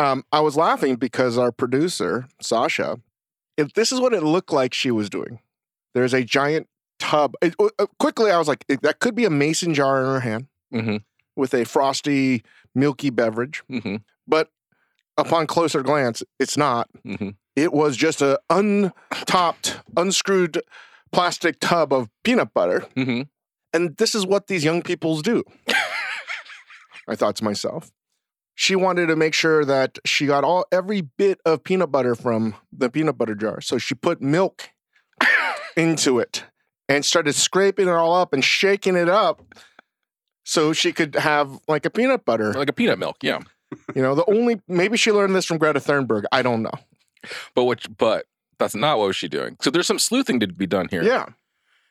[0.00, 3.00] Um, I was laughing because our producer, Sasha,
[3.58, 5.40] if this is what it looked like she was doing.
[5.92, 7.34] There's a giant tub.
[7.42, 10.46] It, uh, quickly, I was like, that could be a mason jar in her hand
[10.72, 10.98] Mm-hmm.
[11.36, 12.44] with a frosty,
[12.76, 13.62] milky beverage.
[13.70, 13.96] Mm-hmm.
[14.26, 14.50] But
[15.18, 16.88] upon closer glance, it's not.
[17.04, 17.30] Mm-hmm.
[17.56, 20.62] It was just a untopped, unscrewed
[21.10, 22.86] plastic tub of peanut butter.
[22.96, 23.22] Mm-hmm.
[23.74, 25.42] And this is what these young peoples do.
[27.08, 27.90] I thought to myself.
[28.60, 32.54] She wanted to make sure that she got all every bit of peanut butter from
[32.70, 33.62] the peanut butter jar.
[33.62, 34.68] So she put milk
[35.78, 36.44] into it
[36.86, 39.40] and started scraping it all up and shaking it up
[40.44, 42.52] so she could have like a peanut butter.
[42.52, 43.38] Like a peanut milk, yeah.
[43.94, 46.24] You know, the only maybe she learned this from Greta Thunberg.
[46.30, 46.74] I don't know.
[47.54, 48.26] But which, but
[48.58, 49.56] that's not what was she doing.
[49.62, 51.02] So there's some sleuthing to be done here.
[51.02, 51.28] Yeah.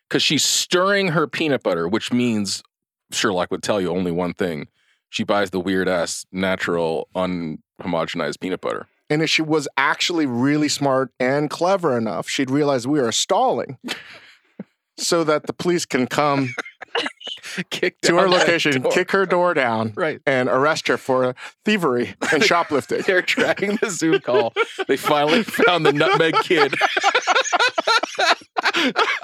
[0.08, 2.62] because she's stirring her peanut butter, which means
[3.12, 4.68] Sherlock would tell you only one thing:
[5.10, 8.88] she buys the weird ass natural unhomogenized peanut butter.
[9.10, 13.78] And if she was actually really smart and clever enough, she'd realize we are stalling
[14.98, 16.54] so that the police can come
[17.70, 18.92] Kick to her location, door.
[18.92, 20.22] kick her door down, right.
[20.26, 23.02] and arrest her for thievery and shoplifting.
[23.02, 24.54] They're tracking the Zoom call.
[24.88, 26.74] They finally found the Nutmeg Kid,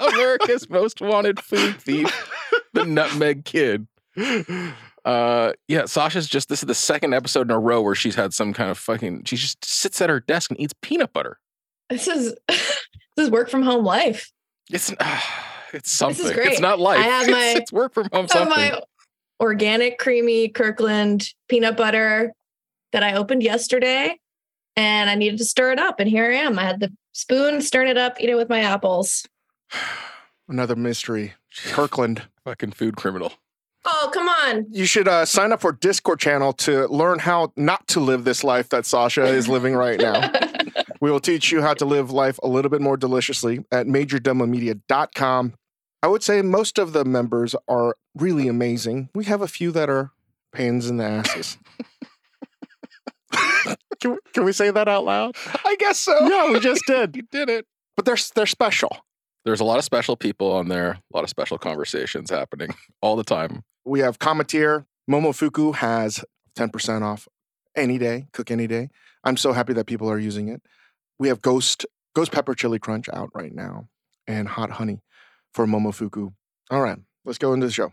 [0.00, 2.30] America's most wanted food thief,
[2.72, 3.86] the Nutmeg Kid.
[5.06, 8.34] Uh, yeah, Sasha's just this is the second episode in a row where she's had
[8.34, 9.22] some kind of fucking.
[9.24, 11.38] She just sits at her desk and eats peanut butter.
[11.88, 12.76] This is this
[13.16, 14.30] is work from home life.
[14.70, 15.20] It's uh,
[15.72, 16.26] it's something.
[16.26, 16.48] is great.
[16.48, 16.98] It's not life.
[16.98, 18.50] I have It's- my- it's, work from home I have something.
[18.72, 18.80] my
[19.40, 22.32] organic, creamy Kirkland peanut butter
[22.92, 24.18] that I opened yesterday,
[24.74, 26.58] and I needed to stir it up, and here I am.
[26.58, 29.24] I had the spoon, stirring it up, eat it with my apples.
[30.48, 31.34] Another mystery.
[31.66, 32.22] Kirkland.
[32.44, 33.32] Fucking food criminal.
[33.88, 34.66] Oh, come on!
[34.70, 38.42] You should uh, sign up for Discord channel to learn how not to live this
[38.42, 40.30] life that Sasha is living right now.
[41.00, 45.54] We will teach you how to live life a little bit more deliciously at majordomomedia.com.
[46.02, 49.08] I would say most of the members are really amazing.
[49.14, 50.10] We have a few that are
[50.52, 51.58] pains in the asses.
[54.00, 55.36] can, we, can we say that out loud?
[55.64, 56.18] I guess so.
[56.28, 57.16] Yeah, we just did.
[57.16, 57.66] you did it.
[57.96, 58.96] But they're they're special.
[59.44, 60.90] There's a lot of special people on there.
[60.90, 63.62] A lot of special conversations happening all the time.
[63.86, 64.84] We have Cometeer.
[65.08, 66.24] Momofuku has
[66.58, 67.28] 10% off
[67.76, 68.90] any day, cook any day.
[69.22, 70.60] I'm so happy that people are using it.
[71.20, 73.88] We have Ghost Ghost Pepper Chili Crunch out right now
[74.26, 75.02] and Hot Honey
[75.54, 76.32] for Momofuku.
[76.70, 77.92] All right, let's go into the show.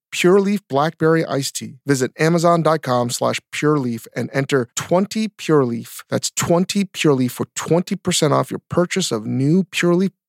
[0.11, 1.79] Pure Leaf Blackberry Iced Tea.
[1.85, 6.03] Visit Amazon.com slash Pure Leaf and enter 20 Pure Leaf.
[6.09, 10.11] That's 20 Pure Leaf for 20% off your purchase of new Pure Leaf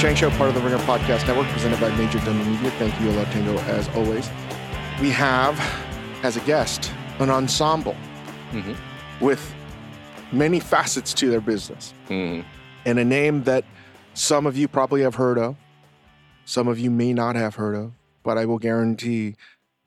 [0.00, 2.70] Chang Show, part of the Ringer Podcast Network, presented by Major Domo Media.
[2.72, 4.30] Thank you, Yo La Tengo, as always.
[5.00, 5.58] We have,
[6.22, 7.94] as a guest, an ensemble
[8.52, 8.76] Mhm.
[9.20, 9.54] with
[10.32, 12.44] many facets to their business Mhm.
[12.86, 13.64] and a name that
[14.14, 15.56] some of you probably have heard of,
[16.46, 19.34] some of you may not have heard of, but I will guarantee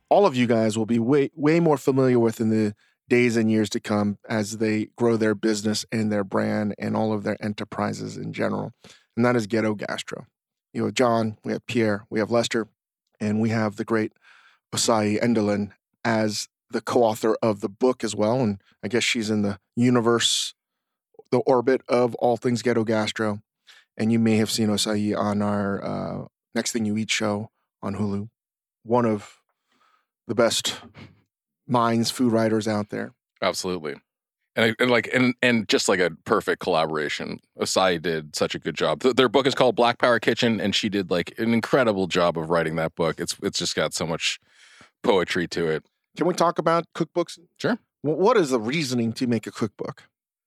[0.09, 2.75] all of you guys will be way, way more familiar with in the
[3.09, 7.11] days and years to come as they grow their business and their brand and all
[7.13, 8.73] of their enterprises in general.
[9.15, 10.27] And that is Ghetto Gastro.
[10.73, 12.67] You have Jon, we have Pierre, we have Lester,
[13.19, 14.13] and we have the great
[14.73, 15.71] Osayi Endolyn
[16.03, 18.41] as the co-author of the book as well.
[18.41, 20.55] And I guess she's in the universe,
[21.31, 23.41] the orbit of all things Ghetto Gastro.
[23.95, 27.51] And you may have seen Osayi on our uh, Next Thing You Eat show
[27.83, 28.29] on Hulu.
[28.83, 29.37] One of
[30.27, 30.81] the best
[31.67, 33.13] minds, food writers out there.
[33.41, 33.95] Absolutely.
[34.55, 37.39] And, I- and like and and just like a perfect collaboration.
[37.59, 39.01] Osayi did such a good job.
[39.01, 42.37] Th- Their book is called Black Power Kitchen, and she did like an incredible job
[42.37, 43.19] of writing that book.
[43.19, 44.39] It's it's just got so much
[45.03, 45.85] poetry to it.
[46.17, 47.39] Can we talk about cookbooks?
[47.57, 47.79] Sure.
[48.01, 50.03] Wh- What is the reasoning to make a cookbook?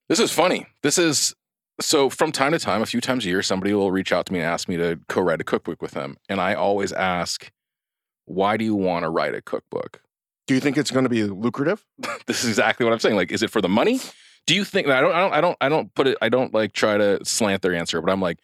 [0.09, 0.67] This is funny.
[0.83, 1.35] This is
[1.81, 4.33] so from time to time, a few times a year, somebody will reach out to
[4.33, 7.51] me and ask me to co-write a cookbook with them, and I always ask,
[8.27, 10.01] "Why do you want to write a cookbook?"
[10.47, 11.85] Do you think it's going to be lucrative?
[12.27, 13.17] this is exactly what I'm saying.
[13.17, 14.01] Like, is it for the money?
[14.47, 16.55] Do you think I don't, I don't, I don't, I don't put it, I don't
[16.55, 18.39] like try to slant their answer, but I'm like,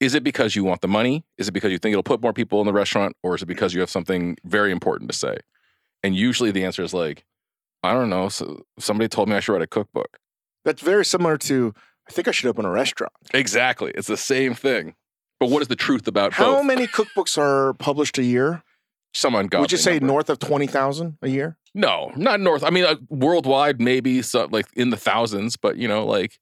[0.00, 1.24] is it because you want the money?
[1.38, 3.16] Is it because you think it'll put more people in the restaurant?
[3.22, 5.36] Or is it because you have something very important to say?
[6.02, 7.24] And usually the answer is like,
[7.82, 8.28] I don't know.
[8.28, 10.18] So somebody told me I should write a cookbook.
[10.64, 11.74] That's very similar to,
[12.08, 13.12] I think I should open a restaurant.
[13.34, 13.92] Exactly.
[13.94, 14.94] It's the same thing.
[15.38, 16.66] But what is the truth about How both?
[16.66, 18.62] many cookbooks are published a year?
[19.14, 20.06] Some ungodly Would you say number.
[20.06, 21.58] north of 20,000 a year?
[21.74, 22.64] No, not north.
[22.64, 26.38] I mean, uh, worldwide, maybe so, like in the thousands, but you know, like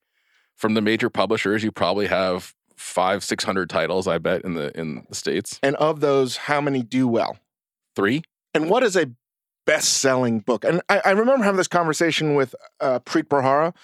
[0.57, 4.07] from the major publishers, you probably have five, six hundred titles.
[4.09, 7.39] I bet in the in the states, And of those, how many do well?
[7.97, 8.23] three.
[8.55, 9.11] And what is a
[9.67, 10.65] best selling book?
[10.65, 13.75] And I, I remember having this conversation with uh, Preet Bharara,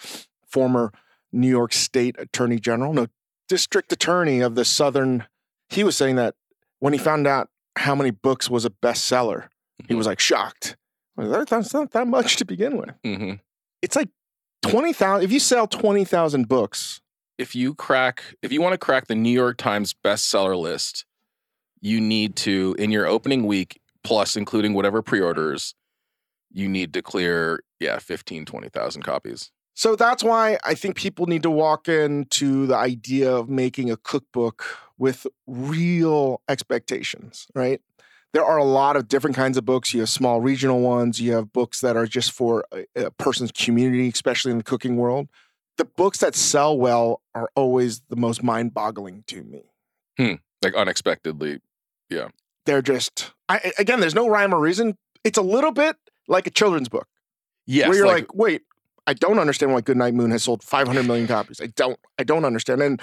[0.47, 0.93] former
[1.33, 3.07] New York State Attorney General, no,
[3.49, 5.27] district attorney of the Southern.
[5.69, 6.35] He was saying that
[6.79, 9.49] when he found out how many books was a bestseller,
[9.89, 10.77] he was like shocked.
[11.17, 12.91] Like, "That- That's not that much to begin with.
[13.05, 13.35] hmm
[13.83, 14.09] It's like
[14.63, 15.25] 20,000.
[15.25, 17.01] If you sell 20,000 books,
[17.39, 21.05] If you crack, if you want to crack the New York Times bestseller list,
[21.83, 25.75] you need to in your opening week, plus including whatever pre-orders,
[26.51, 29.51] you need to clear yeah 15, 20,000 copies.
[29.75, 33.99] So that's why I think people need to walk into the idea of making a
[33.99, 34.65] cookbook
[34.99, 37.81] with real expectations, right?
[38.33, 39.95] There are a lot of different kinds of books.
[39.95, 43.53] You have small regional ones, you have books that are just for a, a person's
[43.53, 45.29] community, especially in the cooking world.
[45.79, 49.63] The books that sell well are always the most mind boggling to me.
[50.19, 51.61] Hmm, like unexpectedly,
[52.11, 52.29] Yeah.
[52.65, 54.97] They're just, I, again, there's no rhyme or reason.
[55.23, 55.97] It's a little bit
[56.27, 57.07] like a children's book.
[57.65, 58.63] yes, where you're like, wait,
[59.07, 61.61] I don't understand why Goodnight Moon has sold 500 million copies.
[61.61, 62.83] I don't, I don't understand.
[62.83, 63.01] And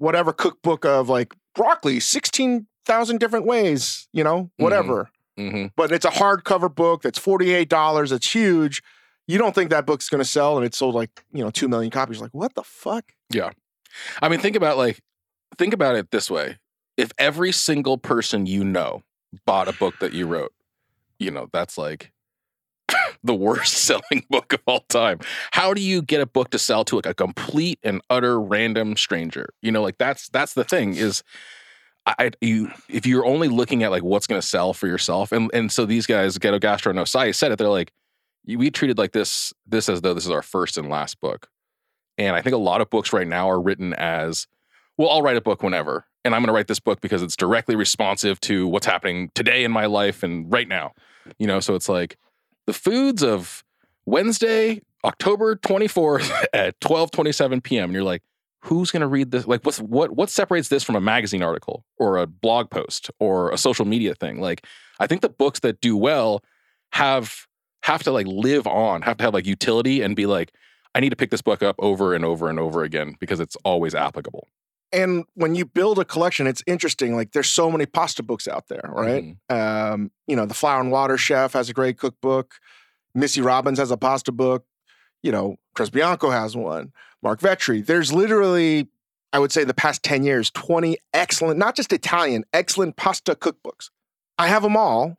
[0.00, 5.10] whatever cookbook of like broccoli, 16,000 different ways, you know, whatever.
[5.38, 5.70] Mhm.
[5.76, 8.10] But it's a hardcover book that's $48.
[8.10, 8.82] It's huge.
[9.28, 11.68] You don't think that book's going to sell and it sold like, you know, 2
[11.68, 12.20] million copies.
[12.20, 13.12] Like, what the fuck?
[13.30, 13.50] Yeah.
[14.22, 15.00] I mean, think about like,
[15.58, 16.56] think about it this way:
[16.96, 19.02] if every single person you know
[19.44, 20.52] bought a book that you wrote,
[21.18, 22.10] you know, that's like
[23.22, 25.18] the worst selling book of all time.
[25.52, 28.96] How do you get a book to sell to like a complete and utter random
[28.96, 29.50] stranger?
[29.62, 31.22] You know, like that's that's the thing is.
[32.06, 35.50] I, you if you're only looking at like what's going to sell for yourself, and
[35.52, 37.58] and so these guys, Ghetto Gastro and Osayi said it.
[37.58, 37.92] They're like,
[38.46, 41.48] we treated like this this as though this is our first and last book,
[42.16, 44.46] and I think a lot of books right now are written as,
[44.96, 47.36] well, I'll write a book whenever, and I'm going to write this book because it's
[47.36, 50.92] directly responsive to what's happening today in my life and right now.
[51.38, 52.16] You know, so it's like
[52.66, 53.64] the foods of
[54.06, 57.84] Wednesday, October 24th at 12:27 p.m.
[57.84, 58.22] and you're like,
[58.62, 59.46] who's going to read this?
[59.46, 63.50] Like what's what what separates this from a magazine article or a blog post or
[63.50, 64.40] a social media thing?
[64.40, 64.66] Like
[64.98, 66.42] I think the books that do well
[66.92, 67.46] have
[67.82, 70.52] have to like live on, have to have like utility and be like
[70.94, 73.56] I need to pick this book up over and over and over again because it's
[73.64, 74.48] always applicable.
[74.92, 77.14] And when you build a collection, it's interesting.
[77.14, 79.36] Like, there's so many pasta books out there, right?
[79.50, 79.54] Mhm.
[79.92, 82.54] Um, you know, the Flour and Water Chef has a great cookbook.
[83.14, 84.64] Missy Robbins has a pasta book.
[85.22, 86.92] You know, Chris Bianco has one.
[87.22, 87.84] Marc Vetri.
[87.84, 88.88] There's literally,
[89.32, 93.90] I would say, the past 10 years, 20 excellent, not just Italian, excellent pasta cookbooks.
[94.38, 95.16] I have them all,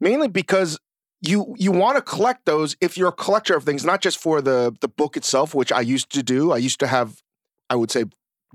[0.00, 0.78] mainly because
[1.20, 4.40] you you want to collect those if you're a collector of things, not just for
[4.40, 6.52] the the book itself, which I used to do.
[6.52, 7.22] I used to have,
[7.68, 8.04] I would say,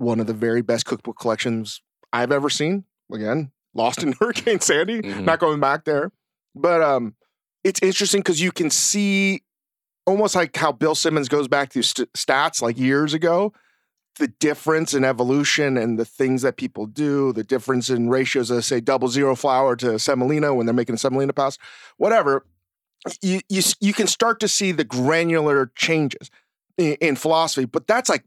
[0.00, 1.80] one of the very best cookbook collections
[2.12, 2.84] I've ever seen.
[3.12, 5.24] Again, lost in Hurricane Sandy Mhm.
[5.24, 6.10] not going back there.
[6.54, 7.14] But um,
[7.62, 9.42] it's interesting because you can see
[10.06, 13.52] almost like how Bill Simmons goes back to st- stats like years ago,
[14.18, 18.64] the difference in evolution and the things that people do, the difference in ratios of
[18.64, 21.62] say double zero flour to semolina when they're making a semolina pasta,
[21.98, 22.44] whatever.
[23.22, 26.30] You, you you can start to see the granular changes
[26.76, 28.24] in, in philosophy, but that's like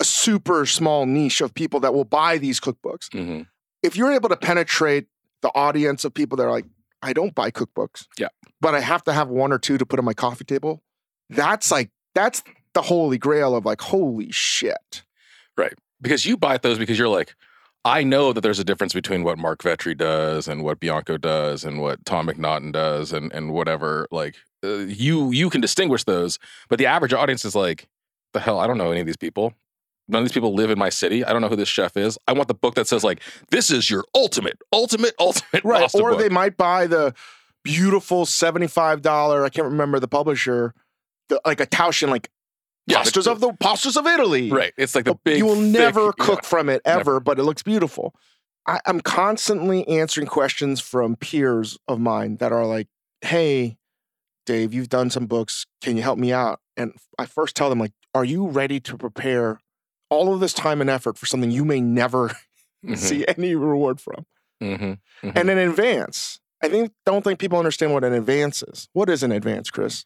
[0.00, 3.46] a super small niche of people that will buy these cookbooks Mhm.
[3.82, 5.06] if you're able to penetrate
[5.42, 6.64] the audience of people that are like,
[7.02, 8.06] I don't buy cookbooks.
[8.18, 8.28] Yeah.
[8.60, 10.82] But I have to have one or two to put on my coffee table.
[11.28, 15.02] That's like, that's the holy grail of like, holy shit.
[15.56, 15.74] Right.
[16.00, 17.34] Because you buy those because you're like,
[17.84, 21.62] I know that there's a difference between what Marc Vetri does and what Bianco does
[21.64, 24.08] and what Tom McNaughton does and and whatever.
[24.10, 26.38] Like uh, you you can distinguish those,
[26.70, 27.86] but the average audience is like,
[28.32, 29.52] the hell, I don't know any of these people.
[30.08, 31.24] None of these people live in my city.
[31.24, 32.18] I don't know who this chef is.
[32.28, 33.20] I want the book that says like,
[33.50, 35.80] this is your ultimate, ultimate, ultimate right.
[35.82, 36.20] pasta Or book.
[36.20, 37.14] they might buy the
[37.62, 39.44] beautiful seventy-five dollar.
[39.44, 40.74] I can't remember the publisher.
[41.30, 42.28] The, like Italian, like
[42.86, 44.50] Yeah, pastas the- of the pastas of Italy.
[44.50, 44.74] right.
[44.76, 45.38] It's like the big.
[45.38, 46.10] you will thick- never yeah.
[46.18, 47.00] cook from it Never.
[47.00, 48.14] ever, but it looks beautiful.
[48.66, 52.88] I, I'm constantly answering questions from peers of mine that are like,
[53.22, 53.78] "Hey,
[54.44, 55.64] Dave, you've done some books.
[55.80, 58.98] Can you help me out?" And I first tell them like, "Are you ready to
[58.98, 59.60] prepare
[60.10, 62.30] all of this time and effort for something you may never
[62.84, 64.26] Mhm, see any reward from?"
[64.62, 65.32] mhm, mhm.
[65.36, 68.88] And in advance, I think don't think people understand what an advance is.
[68.92, 70.04] What is an advance, Chris?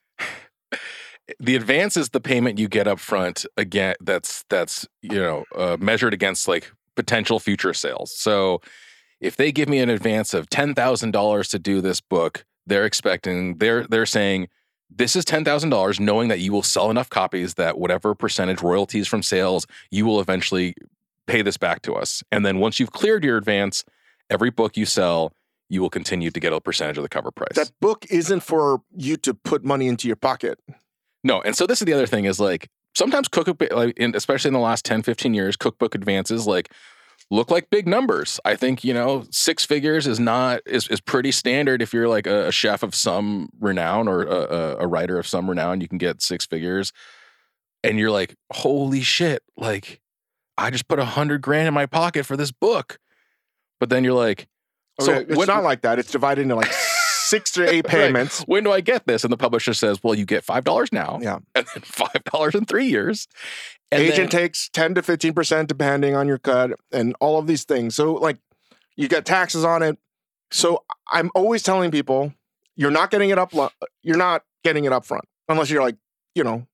[1.38, 5.76] the advance is the payment you get up front again that's that's you know uh,
[5.78, 8.60] measured against like potential future sales so
[9.20, 13.86] if they give me an advance of $10,000 to do this book they're expecting they're
[13.88, 14.48] they're saying
[14.90, 19.22] this is $10,000 knowing that you will sell enough copies that whatever percentage royalties from
[19.22, 20.74] sales you will eventually
[21.26, 23.84] pay this back to us and then once you've cleared your advance
[24.30, 25.32] every book you sell
[25.68, 28.82] you will continue to get a percentage of the cover price That book isn't for
[28.96, 30.58] you to put money into your pocket.
[31.22, 34.54] No, and so this is the other thing is like sometimes cookbook, like especially in
[34.54, 36.72] the last 10, 15 years, cookbook advances like
[37.30, 38.40] look like big numbers.
[38.44, 42.26] I think you know six figures is not is is pretty standard if you're like
[42.26, 45.80] a, a chef of some renown or a, a, writer of some renown.
[45.80, 46.92] You can get six figures,
[47.84, 49.42] and you're like, holy shit!
[49.56, 50.00] Like
[50.56, 52.98] I just put a hundred grand in my pocket for this book,
[53.80, 54.48] but then you're like,
[55.00, 55.98] oh, so Okay, it's when- not like that.
[55.98, 57.92] It's divided into like six to eight Right.
[57.92, 58.40] payments.
[58.46, 59.22] when do I get this?
[59.22, 61.38] And the publisher says, well, you get five dollars now, Yeah.
[61.54, 63.28] and then five dollars in three years.
[63.90, 67.64] And Agent then- takes 10 to 15% depending on your cut and all of these
[67.64, 67.94] things.
[67.94, 68.38] So, like,
[68.96, 69.98] you get taxes on it.
[70.50, 72.32] So, I'm always telling people
[72.76, 73.52] you're not getting it up,
[74.02, 75.96] you're not getting it up front unless you're like,
[76.34, 76.66] you know,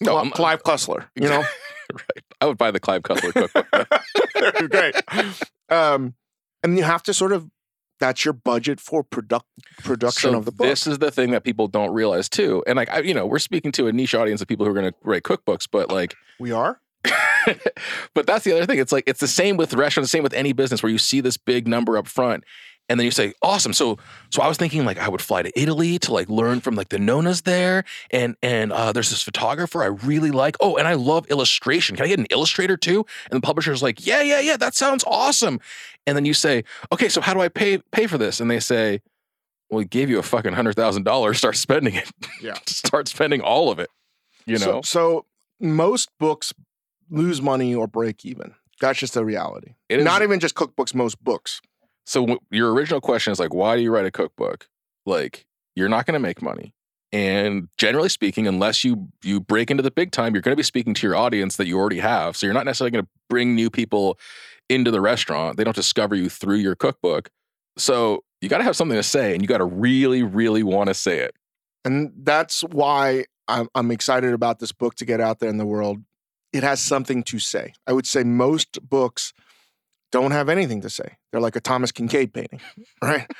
[0.00, 1.40] No, Cli- I'm- Clive Cussler, you know?
[1.92, 2.24] right.
[2.40, 4.70] I would buy the Clive Cussler cookbook.
[4.70, 4.94] Great.
[5.68, 6.14] Um,
[6.62, 7.48] and you have to sort of,
[8.00, 9.46] that's your budget for product
[9.84, 10.66] production so of the book.
[10.66, 12.64] this is the thing that people don't realize too.
[12.66, 14.74] And like, I, you know, we're speaking to a niche audience of people who are
[14.74, 16.80] going to write cookbooks, but like, we are?
[18.14, 18.78] but that's the other thing.
[18.78, 21.20] It's like it's the same with restaurants, the same with any business where you see
[21.20, 22.44] this big number up front,
[22.90, 23.96] and then you say, "Awesome!" So,
[24.30, 26.90] so I was thinking like I would fly to Italy to like learn from like
[26.90, 30.56] the nonas there, and and uh, there's this photographer I really like.
[30.60, 31.96] Oh, and I love illustration.
[31.96, 33.06] Can I get an illustrator too?
[33.30, 35.60] And the publisher's like, "Yeah, yeah, yeah, that sounds awesome."
[36.06, 38.60] And then you say, "Okay, so how do I pay pay for this?" And they
[38.60, 39.00] say,
[39.70, 41.38] "Well, we gave you a fucking hundred thousand dollars.
[41.38, 42.10] Start spending it.
[42.42, 42.58] Yeah.
[42.66, 43.88] Start spending all of it."
[44.46, 45.26] You So- know, So,
[45.60, 46.52] most books
[47.10, 48.54] lose money or break even.
[48.80, 49.74] That's just the reality.
[49.88, 51.60] It is- Not even just cookbooks, most books.
[52.06, 54.68] So your original question is like, why do you write a cookbook?
[55.06, 56.74] Like, you're not going to make money,
[57.12, 60.62] and generally speaking, unless you you break into the big time, you're going to be
[60.62, 62.36] speaking to your audience that you already have.
[62.36, 64.18] So you're not necessarily going to bring new people
[64.68, 65.56] into the restaurant.
[65.56, 67.30] They don't discover you through your cookbook.
[67.76, 70.88] So you got to have something to say, and you got to really, really want
[70.88, 71.34] to say it.
[71.84, 75.66] And that's why I'm, I'm excited about this book to get out there in the
[75.66, 75.98] world.
[76.52, 77.74] It has something to say.
[77.86, 79.32] I would say most books
[80.12, 81.16] don't have anything to say.
[81.32, 82.60] They're like a Thomas Kinkade painting,
[83.02, 83.30] right?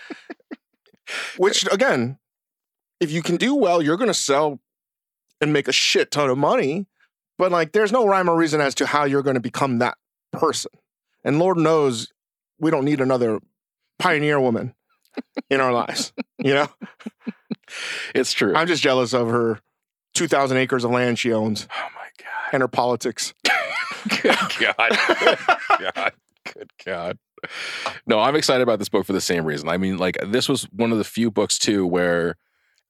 [1.37, 2.19] Which, again,
[3.01, 4.61] if you can do well, you're going to sell
[5.41, 6.87] and make a shit ton of money.
[7.39, 9.97] But like, there's no rhyme or reason as to how you're going to become that
[10.33, 10.71] person.
[11.25, 12.13] And Lord knows
[12.59, 13.41] we don't need another
[13.99, 14.75] pioneer woman
[15.49, 16.13] in our lives.
[16.43, 16.69] You know,
[18.15, 18.55] It's true.
[18.57, 19.61] I'm just jealous of her
[20.15, 22.55] 2,000 acres of land she owns oh my god.
[22.55, 23.35] and her politics.
[24.23, 24.99] Good God.
[25.19, 25.39] Good
[25.95, 26.13] God.
[26.55, 27.19] Good God.
[28.07, 29.69] No, I'm excited about this book for the same reason.
[29.69, 32.37] I mean, like, this was one of the few books, too, where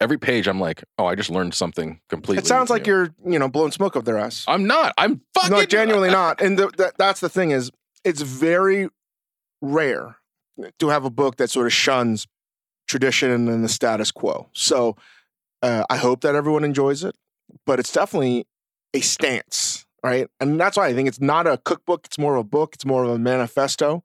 [0.00, 2.40] every page I'm like, oh, I just learned something completely.
[2.42, 4.45] It sounds like you're, you know, blowing smoke up their ass.
[4.49, 4.95] I'm not.
[4.97, 5.50] I'm fucking.
[5.50, 6.40] No, genuinely not.
[6.40, 7.71] And the, the, that's the thing is,
[8.04, 8.88] it's very
[9.61, 10.16] rare
[10.78, 12.26] to have a book that sort of shuns
[12.87, 14.49] tradition and the status quo.
[14.52, 14.97] So
[15.62, 17.14] uh, I hope that everyone enjoys it,
[17.66, 18.47] but it's definitely
[18.95, 20.28] a stance, right?
[20.40, 22.07] And that's why I think it's not a cookbook.
[22.07, 22.75] It's more of a book.
[22.75, 24.02] It's more of a manifesto,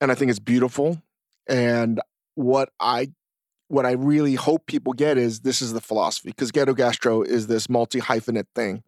[0.00, 1.02] and I think it's beautiful.
[1.48, 2.00] And
[2.34, 3.10] what I
[3.68, 7.46] what I really hope people get is this is the philosophy because ghetto gastro is
[7.46, 8.82] this multi hyphenate thing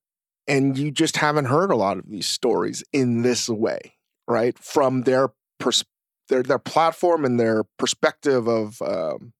[0.46, 3.94] and you just haven't heard a lot of these stories in this way,
[4.26, 4.58] right?
[4.58, 5.28] From their
[5.58, 5.84] pers-
[6.28, 9.32] their their platform and their perspective of um,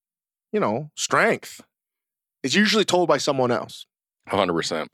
[0.53, 1.61] you know strength.
[2.43, 3.87] It's usually told by someone else.
[4.29, 4.91] hundred percent.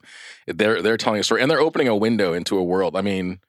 [0.47, 2.95] They're they're telling a story and they're opening a window into a world.
[2.95, 3.39] I mean,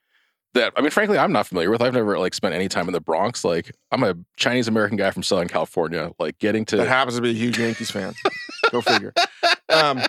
[0.53, 1.81] that I mean, frankly, I'm not familiar with.
[1.81, 3.43] I've never like spent any time in the Bronx.
[3.43, 6.11] Like, I'm a Chinese American guy from Southern California.
[6.19, 8.13] Like, getting to That happens to be a huge Yankees fan.
[8.71, 9.13] Go figure.
[9.69, 10.01] Um,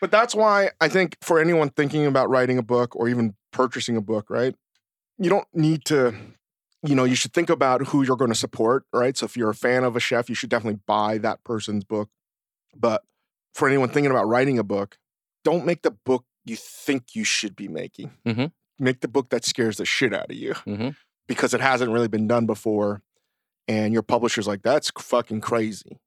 [0.00, 3.98] but that's why I think for anyone thinking about writing a book or even purchasing
[3.98, 4.54] a book, right?
[5.18, 6.14] You don't need to,
[6.82, 9.14] you know, you should think about who you're going to support, right?
[9.14, 12.08] So if you're a fan of a chef, you should definitely buy that person's book.
[12.74, 13.02] But
[13.54, 14.96] for anyone thinking about writing a book,
[15.44, 18.12] don't make the book you think you should be making.
[18.26, 18.52] Mhm.
[18.78, 20.90] Make the book that scares the shit out of you hmm
[21.28, 23.00] because it hasn't really been done before.
[23.68, 26.00] And your publisher's like, that's fucking crazy.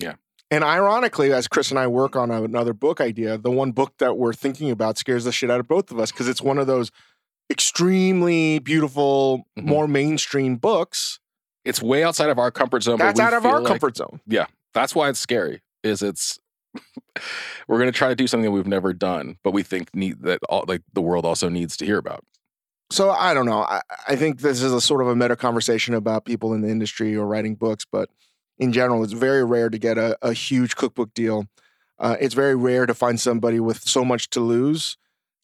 [0.00, 0.14] Yeah.
[0.50, 4.16] And ironically, as Chris and I work on another book idea, the one book that
[4.16, 6.66] we're thinking about scares the shit out of both of us because it's one of
[6.66, 6.90] those
[7.50, 9.64] extremely beautiful, Mhm.
[9.64, 11.20] more mainstream books.
[11.64, 12.98] It's way outside of our comfort zone.
[12.98, 14.20] That's out of our like- comfort zone.
[14.26, 14.46] Yeah.
[14.72, 15.62] That's why it's scary.
[15.82, 16.38] Is it's
[17.68, 20.40] we're going to try to do something we've never done, but we think need that
[20.48, 22.24] all like the world also needs to hear about.
[22.90, 23.62] So I don't know.
[23.62, 26.68] I, I think this is a sort of a meta conversation about people in the
[26.68, 28.10] industry or writing books, but
[28.58, 31.46] in general, it's very rare to get a, a huge cookbook deal.
[31.98, 34.96] Uh, it's very rare to find somebody with so much to lose.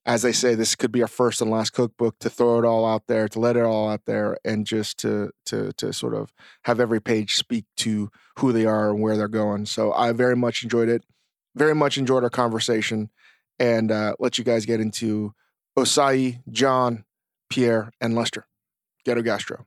[0.06, 2.86] As they say, this could be our first and last cookbook to throw it all
[2.86, 6.32] out there, to let it all out there, and just to to to sort of
[6.64, 9.66] have every page speak to who they are and where they're going.
[9.66, 11.04] So I very much enjoyed it.
[11.54, 13.10] Very much enjoyed our conversation,
[13.58, 15.34] and uh, let you guys get into
[15.78, 17.04] Osayi, Jon,
[17.48, 18.46] Pierre, and Lester.
[19.04, 19.66] Ghetto Gastro.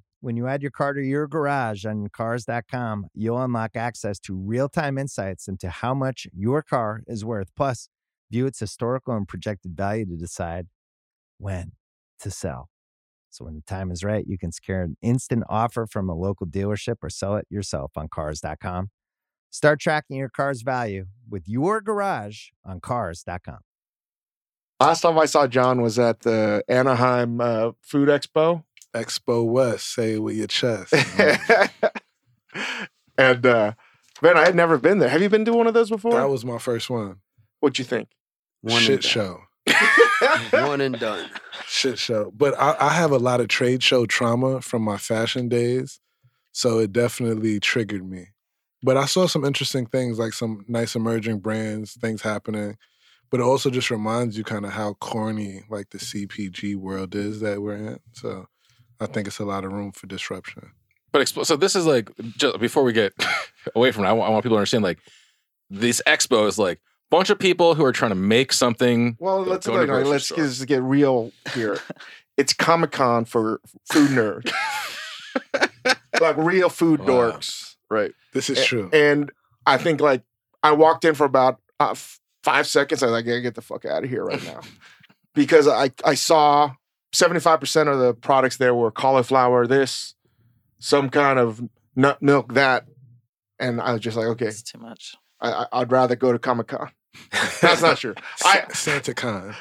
[0.21, 4.69] When you add your car to your garage on Cars.com, you'll unlock access to real
[4.69, 7.49] time insights into how much your car is worth.
[7.57, 7.89] Plus,
[8.29, 10.67] view its historical and projected value to decide
[11.39, 11.71] when
[12.19, 12.69] to sell.
[13.31, 16.45] So, when the time is right, you can secure an instant offer from a local
[16.45, 18.91] dealership or sell it yourself on Cars.com.
[19.49, 23.59] Start tracking your car's value with your garage on Cars.com.
[24.79, 28.63] Last time I saw Jon was at the Anaheim uh, Food Expo.
[28.93, 30.93] Expo West, say it with your chest.
[33.17, 33.73] and uh,
[34.21, 35.09] man, I had never been there.
[35.09, 36.13] Have you been to one of those before?
[36.13, 37.17] that was my first one.
[37.59, 38.09] What'd you think?
[38.61, 39.41] One Shit show.
[40.51, 41.29] One and done.
[41.67, 42.31] Shit show.
[42.35, 45.99] But I, I have a lot of trade show trauma from my fashion days.
[46.51, 48.27] So it definitely triggered me.
[48.83, 52.77] But I saw some interesting things, like some nice emerging brands, things happening.
[53.29, 57.39] But it also just reminds you kind of how corny like the CPG world is
[57.39, 57.99] that we're in.
[58.13, 58.47] So
[59.01, 60.71] I think it's a lot of room for disruption.
[61.11, 63.13] But expl- so this is like just before we get
[63.75, 64.99] away from it, I want, I want people to understand like
[65.69, 69.17] this expo is like a bunch of people who are trying to make something.
[69.19, 70.37] Well, Go- let's go to no, no, let's store.
[70.37, 71.79] just get real here.
[72.37, 73.59] it's Comic Con for
[73.91, 74.51] food nerds,
[76.21, 77.07] like real food Wow.
[77.31, 78.11] dorks, right?
[78.33, 78.89] This is A- true.
[78.93, 79.31] And
[79.65, 80.23] I think like
[80.63, 83.03] I walked in for about uh, f- five seconds.
[83.03, 84.61] I was like, I gotta get the fuck out of here right now,
[85.33, 86.71] because I I saw
[87.13, 90.15] seventy five percent of the products there were cauliflower this,
[90.79, 91.61] some kind of
[91.95, 92.85] nut milk that,
[93.59, 95.15] and I was just like, okay, It's too much.
[95.39, 96.89] I, I- I'd rather go to Comic Con.
[97.61, 98.15] That's not true.
[98.45, 99.53] I Santa Con.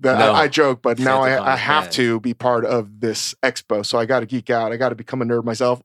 [0.00, 0.32] that No.
[0.32, 1.92] I, I joke, but now Santa Con I, I have bad.
[1.92, 3.84] to be part of this expo.
[3.86, 4.72] So I got to geek out.
[4.72, 5.80] I got to become a nerd myself,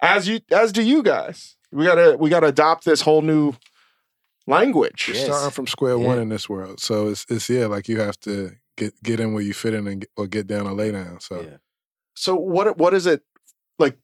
[0.00, 1.56] as you as do you guys.
[1.72, 3.54] We gotta we gotta adopt this whole new
[4.46, 5.10] language.
[5.12, 5.24] Yes.
[5.24, 6.80] starting from square one in this world.
[6.80, 9.86] So it's it's yeah, like you have to get get in where you fit in
[9.86, 11.20] and get, or get down or lay down.
[11.20, 11.56] So Yeah.
[12.14, 13.22] So what what is it
[13.78, 13.98] like?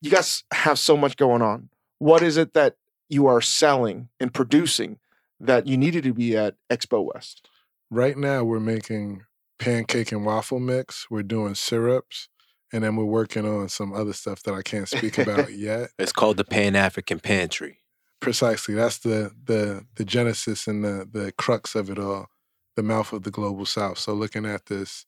[0.00, 1.68] You guys have so much going on.
[1.98, 2.76] What is it that
[3.08, 4.98] you are selling and producing
[5.38, 7.48] that you needed to be at Expo West?
[7.92, 9.22] right now we're making
[9.58, 11.06] pancake and waffle mix.
[11.10, 12.28] We're doing syrups,
[12.72, 15.90] and then we're working on some other stuff that I can't speak about yet.
[15.98, 17.78] It's called the Pan African Pantry.
[18.20, 22.28] Precisely, that's the the the genesis and the the crux of it all.
[22.76, 23.98] The mouth of the global south.
[23.98, 25.04] So looking at this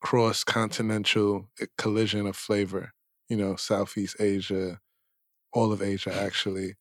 [0.00, 2.92] cross continental eh, collision of flavor,
[3.28, 4.80] you know, Southeast Asia,
[5.52, 6.74] all of Asia actually,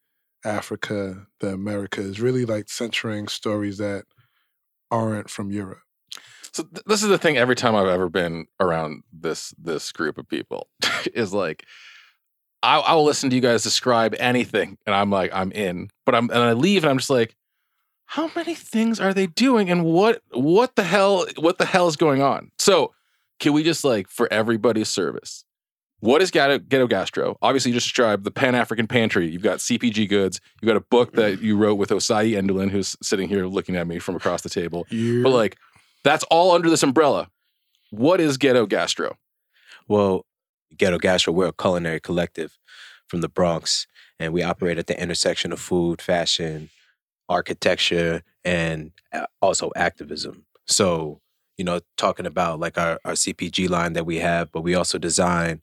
[0.44, 4.06] Africa, the Americas, really like centering stories that
[4.90, 5.82] aren't from Europe.
[6.54, 7.38] So th- this is the thing.
[7.38, 10.68] Every time I've ever been around this this group of people,
[11.14, 11.66] is like,
[12.62, 15.90] I, I will listen to you guys describe anything, and I'm like, I'm in.
[16.06, 17.36] But I'm and I leave, and I'm just like,
[18.12, 21.96] how many things are they doing, and what what the hell what the hell is
[21.96, 22.52] going on?
[22.60, 22.94] So
[23.40, 25.46] can we just like for everybody's service?
[26.02, 27.38] What is Ghetto, Ghetto Gastro?
[27.42, 29.30] Obviously, you just described the Pan African Pantry.
[29.30, 30.42] You've got CPG goods.
[30.62, 33.88] You've got a book that you wrote with Osayi Endolyn, who's sitting here looking at
[33.88, 34.86] me from across the table.
[34.90, 35.58] But like,
[36.04, 37.30] that's all under this umbrella.
[37.92, 39.20] What is Ghetto Gastro?
[39.88, 40.26] Well,
[40.76, 42.58] Ghetto Gastro, we're a culinary collective
[43.08, 43.88] from the Bronx,
[44.20, 46.72] and we operate at the intersection of food, fashion,
[47.30, 50.46] architecture, and uh, also activism.
[50.68, 51.22] So,
[51.58, 54.98] you know, talking about like our, our CPG line that we have, but we also
[54.98, 55.62] design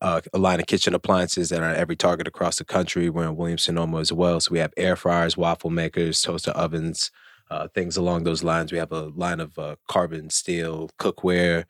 [0.00, 3.10] uh, a line of kitchen appliances that are every target across the country.
[3.10, 4.40] We're in Williams Sonoma as well.
[4.40, 7.10] So we have air fryers, waffle makers, toaster ovens,
[7.50, 8.70] uh, things along those lines.
[8.70, 11.64] We have a line of uh, carbon steel cookware.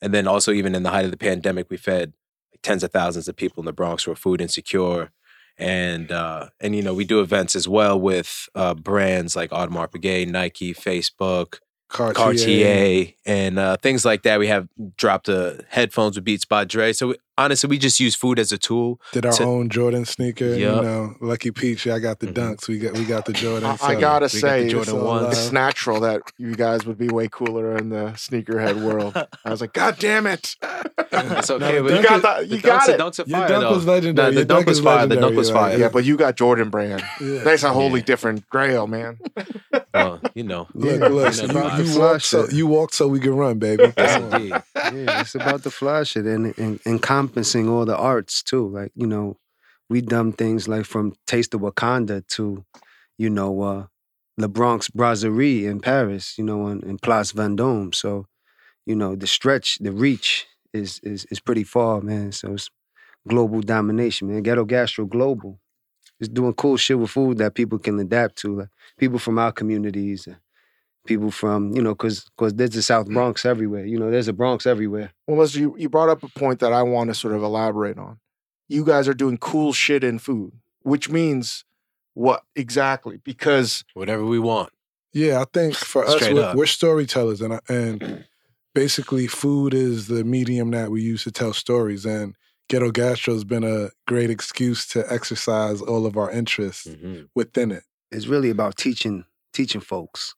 [0.00, 2.14] And then also, even in the height of the pandemic, we fed
[2.62, 5.10] tens of thousands of people in the Bronx who are food insecure.
[5.58, 9.90] And uh, and you know we do events as well with uh, brands like Audemars
[9.90, 12.14] Piguet, Nike, Facebook, Cartier.
[12.14, 14.38] Cartier, and uh, things like that.
[14.38, 16.92] We have dropped uh, headphones with Beats by Dre.
[16.92, 19.00] So we, honestly, we just use food as a tool.
[19.12, 20.54] Did our to- own Jordan sneaker.
[20.54, 21.86] You know, Lucky Peach.
[21.86, 22.34] I got the Mhm.
[22.56, 22.68] dunks.
[22.68, 23.76] We got we got the Jordan.
[23.80, 25.38] I, I gotta we say, Jordan it's, ones.
[25.38, 29.14] it's natural that you guys would be way cooler in the sneakerhead world.
[29.44, 30.56] I was like, God damn it!
[31.12, 31.76] It's okay.
[31.78, 32.48] the but you got that.
[32.48, 32.98] the You got dunks, it.
[32.98, 33.74] The dunks are Your dunk though.
[33.74, 34.28] was legendary.
[34.30, 34.94] The, Your the dunk was is fire.
[34.94, 35.78] The legendary, dunk was like, fire.
[35.78, 37.02] Yeah, but you got Jordan brand.
[37.20, 37.38] Yeah.
[37.44, 38.06] That's a wholly Yeah.
[38.06, 39.18] different grail, man.
[39.96, 40.68] Well, you know.
[40.74, 43.34] Look, Yeah, look, it's you, about you the walk so you walk so we can
[43.34, 43.92] run, baby.
[43.96, 44.50] Yes, indeed.
[44.50, 48.68] yeah, it's about the flash it and, and encompassing all the arts too.
[48.68, 49.38] Like, you know,
[49.88, 52.64] we done things like from Taste of Wakanda to,
[53.18, 53.86] you know, uh
[54.38, 57.94] the Bronx Brasserie in Paris, you know, and, and Place Vendôme.
[57.94, 58.26] So,
[58.86, 62.32] you know, the stretch, the reach is is is pretty far, man.
[62.32, 62.70] So it's
[63.28, 64.42] global domination, man.
[64.42, 65.58] Ghetto Gastro Global.
[66.20, 68.60] It's doing cool shit with food that people can adapt to.
[68.60, 70.28] Like people from our communities,
[71.06, 73.84] people from, you know, cause cause there's the South Bronx everywhere.
[73.84, 75.12] You know, there's a Bronx everywhere.
[75.26, 77.98] Well, Leslie, you, you brought up a point that I want to sort of elaborate
[77.98, 78.18] on.
[78.68, 81.64] You guys are doing cool shit in food, which means
[82.14, 83.18] what exactly?
[83.18, 84.70] Because Whatever we want.
[85.12, 88.24] Yeah, I think for us, we're, we're storytellers, and I- and
[88.74, 92.04] basically, food is the medium that we use to tell stories.
[92.04, 92.34] And
[92.68, 97.28] Ghetto Gastro has been a great excuse to exercise all of our interests Mhm.
[97.34, 97.84] within it.
[98.16, 100.34] It's really about teaching teaching folks.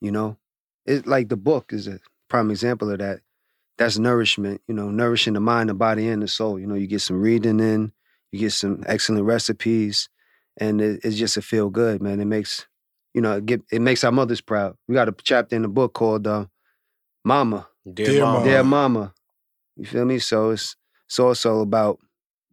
[0.00, 0.36] You know,
[0.84, 3.20] it's like the book is a prime example of that.
[3.78, 4.60] That's nourishment.
[4.68, 6.58] You know, nourishing the mind, the body, and the soul.
[6.58, 7.92] You know, you get some reading in,
[8.30, 10.08] you get some excellent recipes,
[10.56, 12.20] and it, it's just a feel good, man.
[12.20, 12.66] It makes
[13.12, 14.76] you know, it, get, it makes our mothers proud.
[14.86, 16.46] We got a chapter in the book called uh,
[17.24, 18.38] "Mama." Dear, Dear mama.
[18.38, 18.44] Mama.
[18.44, 19.14] Dear mama.
[19.76, 20.18] You feel me?
[20.20, 21.98] So it's it's also about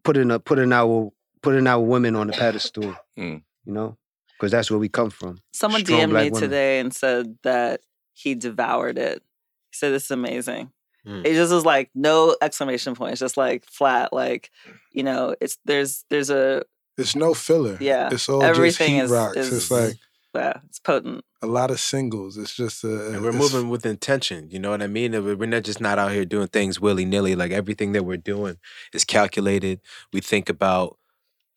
[0.02, 2.96] putting up putting our putting our women on the pedestal.
[3.16, 3.42] Mm.
[3.66, 3.98] You know?
[4.38, 5.38] Because that's where we come from.
[5.52, 6.40] Someone Strong DM'd me women.
[6.40, 7.80] today and said that
[8.12, 9.22] he devoured it.
[9.70, 10.70] He said this is amazing.
[11.06, 11.24] Mm.
[11.26, 13.12] It just was like no exclamation point.
[13.12, 14.12] It's just like flat.
[14.12, 14.50] Like,
[14.92, 16.62] you know, it's there's there's a
[16.96, 17.76] It's no filler.
[17.80, 18.08] yeah.
[18.12, 19.36] It's all everything just heat is, rocks.
[19.36, 19.94] is it's like
[20.34, 21.24] yeah, it's potent.
[21.42, 22.36] a lot of singles.
[22.36, 23.12] It's just a.
[23.12, 24.48] And we're moving with intention.
[24.50, 25.12] You know what I mean?
[25.12, 27.36] We're we're not just not out here doing things willy nilly.
[27.36, 28.56] Like everything that we're doing
[28.92, 29.80] is calculated.
[30.12, 30.98] We think about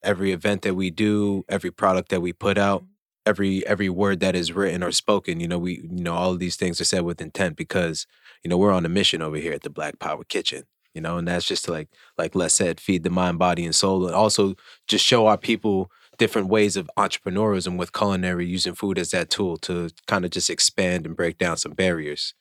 [0.03, 2.85] every event that we do, every product that we put out,
[3.25, 5.39] every every word that is written or spoken.
[5.39, 8.07] You know, we you know all of these things are said with intent because
[8.43, 10.63] you know we're on a mission over here at the Black Power Kitchen.
[10.93, 13.75] You know, and that's just to like like Les said, feed the mind, body, and
[13.75, 14.55] soul, and also
[14.87, 19.57] just show our people different ways of entrepreneurism with culinary, using food as that tool
[19.57, 22.33] to kind of just expand and break down some barriers.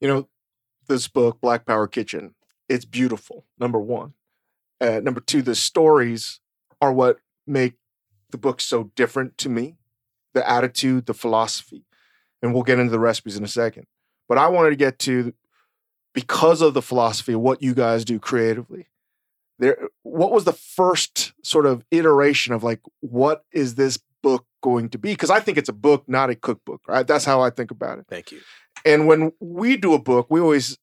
[0.00, 0.28] you know,
[0.86, 2.34] this book, Black Power Kitchen,
[2.68, 3.44] it's beautiful.
[3.58, 4.14] Number one.
[4.80, 6.40] Uh, number two, the stories
[6.80, 7.74] are what make
[8.30, 9.76] the book so different to me.
[10.34, 11.84] The attitude, the philosophy,
[12.42, 13.86] and we'll get into the recipes in a second.
[14.28, 15.32] But I wanted to get to
[16.12, 18.88] because of the philosophy of what you guys do creatively.
[19.58, 24.90] There, what was the first sort of iteration of like, what is this book going
[24.90, 25.12] to be?
[25.12, 26.82] Because I think it's a book, not a cookbook.
[26.86, 27.06] Right?
[27.06, 28.04] That's how I think about it.
[28.08, 28.40] Thank you.
[28.84, 30.78] And when we do a book, we always,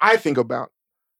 [0.00, 0.70] I think about,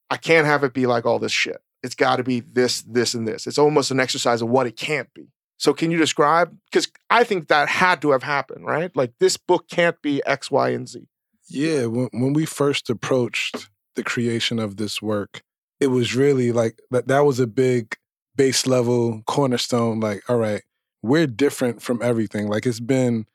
[0.09, 1.61] I can't have it be like all this shit.
[1.85, 3.47] It's got to be this, this, and this.
[3.47, 5.29] It's almost an exercise of what it can't be.
[5.57, 6.57] So can you describe?
[6.71, 8.95] Because I think that had to have happened, right?
[8.97, 11.07] Like this book can't be X, Y, and Z.
[11.49, 15.43] Yeah, when when we first approached the creation of this work,
[15.79, 17.97] it was really like that that was a big
[18.35, 20.63] base level cornerstone like all right,
[21.03, 22.49] we're different from everything.
[22.49, 23.27] Like it's been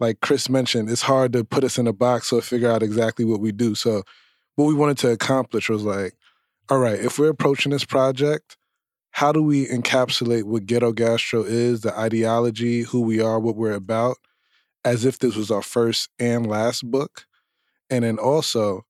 [0.00, 3.24] like Chris mentioned, it's hard to put us in a box or figure out exactly
[3.24, 3.74] what we do.
[3.74, 4.02] So
[4.56, 6.14] what we wanted to accomplish was like,
[6.68, 8.56] all right, if we're approaching this project,
[9.12, 13.72] how do we encapsulate what ghetto gastro is, the ideology, who we are, what we're
[13.72, 14.16] about,
[14.84, 17.24] as if this was our first and last book?
[17.88, 18.84] And then also,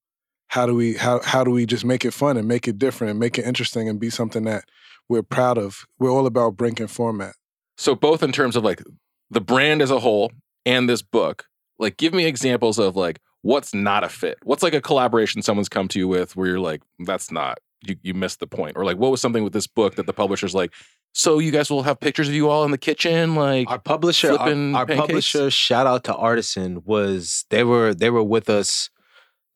[0.49, 3.11] how do we how how do we just make it fun and make it different
[3.11, 4.65] and make it interesting and be something that
[5.09, 5.85] we're proud of?
[5.99, 7.35] We're all about breaking format.
[7.77, 8.83] So both in terms of like
[9.31, 10.33] the brand as a whole
[10.65, 11.45] and this book,
[11.79, 14.39] like give me examples of like what's not a fit.
[14.45, 17.97] What's like a collaboration someone's come to you with where you're like, that's not you
[18.03, 18.77] you missed the point.
[18.77, 20.73] Or like what was something with this book that the publisher's like,
[21.12, 24.33] so you guys will have pictures of you all in the kitchen, like Our publisher,
[24.33, 28.91] our, our publisher, shout out to Artisan, was they were they were with us,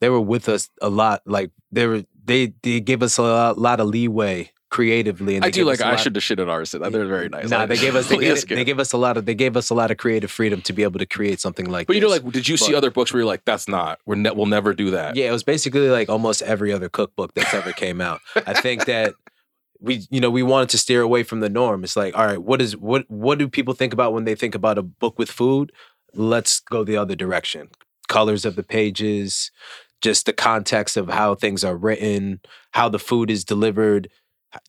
[0.01, 1.23] they were with us a lot.
[1.27, 5.37] Like they were they they gave us a lot, lot of leeway creatively.
[5.37, 6.71] And I do like I should have shit at ours.
[6.71, 7.51] They're very nice.
[7.51, 9.69] Nah, they gave us they gave, they gave us a lot of they gave us
[9.71, 11.87] a lot of creative freedom to be able to create something like.
[11.87, 14.15] But you know, like, did you see other books where you're like, that's not, we're
[14.15, 15.17] ne- we'll never do that.
[15.17, 18.21] Yeah, it was basically like almost every other cookbook that's ever came out.
[18.47, 19.15] I think that
[19.81, 21.85] we, you know, we wanted to steer away from the norm.
[21.85, 24.55] It's like, all right, what is what what do people think about when they think
[24.55, 25.73] about a book with food?
[26.15, 27.69] Let's go the other direction.
[28.09, 29.51] Colors of the pages,
[30.01, 32.41] just the context of how things are written,
[32.73, 34.09] how the food is delivered,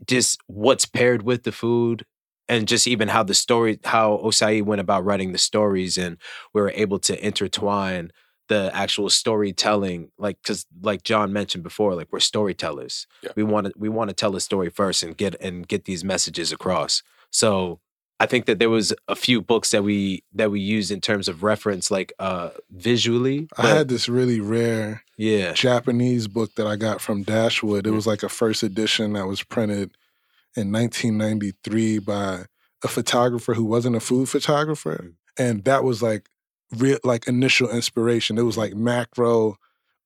[0.05, 2.05] just what's paired with the food.
[2.49, 6.17] And just even how the story, how Osayi went about writing the stories, and
[6.53, 8.11] we were able to intertwine
[8.49, 13.31] the actual storytelling like because like jon mentioned before like we're storytellers Yeah.
[13.37, 16.03] we want to we want to tell a story first and get and get these
[16.03, 17.79] messages across so
[18.21, 21.27] i think that there was a few books that we that we used in terms
[21.27, 26.75] of reference like uh visually I had this really rare yeah Japanese book that I
[26.75, 27.85] got from Dashwood.
[27.85, 29.91] It was like a first edition that was printed
[30.55, 32.45] in 1993 by
[32.83, 36.29] a photographer who wasn't a food photographer, and that was like
[36.77, 38.37] real, like initial inspiration.
[38.37, 39.57] It was like macro,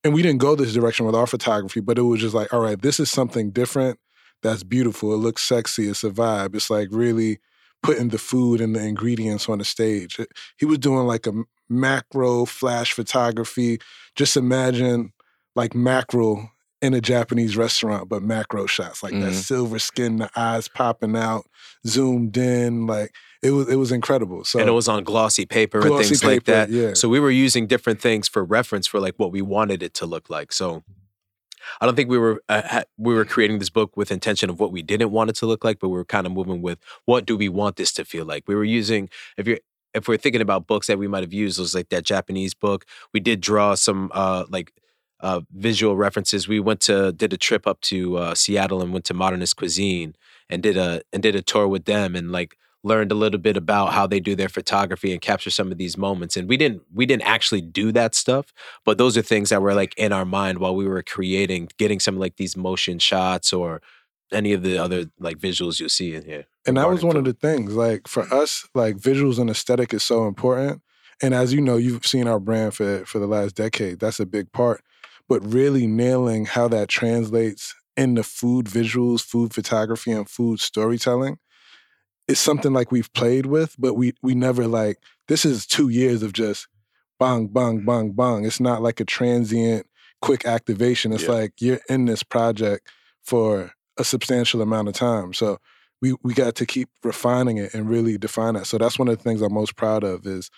[0.04, 2.62] and we didn't go this direction with our photography, but it was just like, all
[2.62, 4.00] right, this is something different.
[4.44, 5.14] That's beautiful.
[5.14, 5.88] It looks sexy.
[5.88, 6.56] It's a vibe.
[6.56, 7.40] It's like really
[7.86, 10.20] putting the food and the ingredients on the stage.
[10.58, 11.34] He was doing like a
[11.70, 13.80] macro flash photography.
[14.16, 15.14] Just imagine
[15.56, 19.44] like mackerel in a Japanese restaurant, but macro shots, like that Mhm.
[19.44, 21.46] silver skin, the eyes popping out,
[21.88, 24.44] zoomed in, like it was it was incredible.
[24.44, 26.94] So and it was on glossy paper and Glossy things like that yeah.
[26.94, 30.06] so we were using different things for reference for like what we wanted it to
[30.06, 30.84] look like so
[31.82, 34.72] I don't think we were uh, we were creating this book with intention of what
[34.72, 37.26] we didn't want it to look like, but we were kind of moving with what
[37.26, 38.48] do we want this to feel like.
[38.48, 39.60] We were using if you're
[39.94, 42.54] if we're thinking about books that we might have used, it was like that Japanese
[42.54, 42.86] book.
[43.14, 44.74] We did draw some uh like
[45.22, 46.48] uh visual references.
[46.48, 50.16] We went to did a trip up to uh, Seattle and went to Modernist Cuisine
[50.50, 53.58] and did a and did a tour with them and like learned a little bit
[53.58, 56.84] about how they do their photography and capture some of these moments and we didn't
[56.94, 58.54] we didn't actually do that stuff
[58.86, 62.00] but those are things that were like in our mind while we were creating getting
[62.00, 63.82] some like these motion shots or
[64.32, 67.26] any of the other like visuals you'll see in here and that was one of
[67.26, 70.80] the things like for us like visuals and aesthetic is so important
[71.24, 74.28] and as you know you've seen our brand for for the last decade that's a
[74.28, 74.84] big part
[75.28, 81.40] but really nailing how that translates into food visuals food photography and food storytelling
[82.28, 86.24] is something like we've played with but we we never like this is two years
[86.24, 86.68] of just
[87.20, 89.86] bang bang bang bang it's not like a transient
[90.22, 91.32] quick activation it's Yeah.
[91.32, 92.88] like you're in this project
[93.24, 95.58] for a substantial amount of time so
[96.02, 98.66] we we got to keep refining it and really define it.
[98.68, 100.52] So that's one of the things I'm most proud of is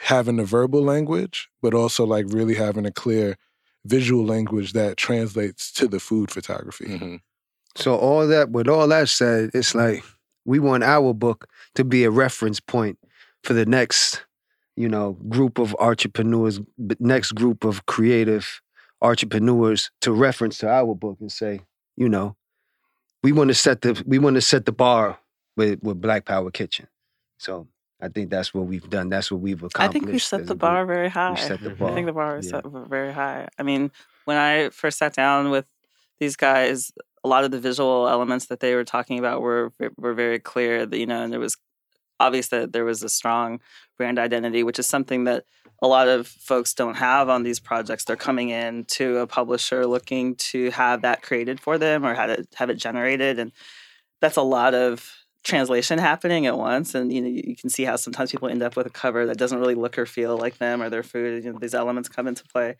[0.00, 3.36] having the verbal language, but also like really having a clear
[3.84, 6.86] visual language that translates to the food photography.
[6.86, 7.20] Mhm.
[7.76, 10.02] So all that, with all that said, it's like
[10.44, 12.98] we want our book to be a reference point
[13.44, 14.24] for the next,
[14.76, 16.60] you know, group of entrepreneurs,
[16.98, 18.60] next group of creative
[19.02, 21.60] entrepreneurs to reference to our book and say,
[21.96, 22.36] you know,
[23.22, 25.18] we want to set the we want to set the bar
[25.56, 26.86] with with Black Power Kitchen.
[27.38, 27.68] So
[28.00, 29.10] I think that's what we've done.
[29.10, 29.88] That's what we've accomplished.
[29.88, 31.30] I think we set the bar very high.
[31.34, 31.90] We set the bar.
[31.90, 32.60] I think the bar is Yeah.
[32.62, 33.48] set very high.
[33.58, 33.90] I mean,
[34.24, 35.66] when I first sat down with
[36.18, 36.92] these guys,
[37.24, 40.86] a lot of the visual elements that they were talking about were were very clear.
[40.90, 41.56] You know, and there was
[42.18, 43.60] obvious that there was a strong
[43.96, 45.44] brand identity, which is something that
[45.82, 48.04] a lot of folks don't have on these projects.
[48.04, 52.30] They're coming in to a publisher looking to have that created for them or have
[52.30, 53.52] it have it generated, and
[54.20, 55.10] that's a lot of
[55.42, 58.76] translation happening at once and you know you can see how sometimes people end up
[58.76, 61.50] with a cover that doesn't really look or feel like them or their food you
[61.50, 62.76] know these elements come into play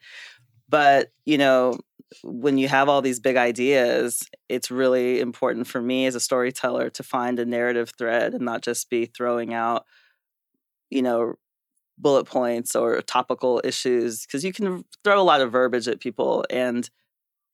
[0.68, 1.78] but you know
[2.22, 6.90] when you have all these big ideas it's really important for me as a storyteller
[6.90, 9.84] to find a narrative thread and not just be throwing out
[10.90, 11.34] you know
[11.98, 16.44] bullet points or topical issues because you can throw a lot of verbiage at people
[16.50, 16.90] and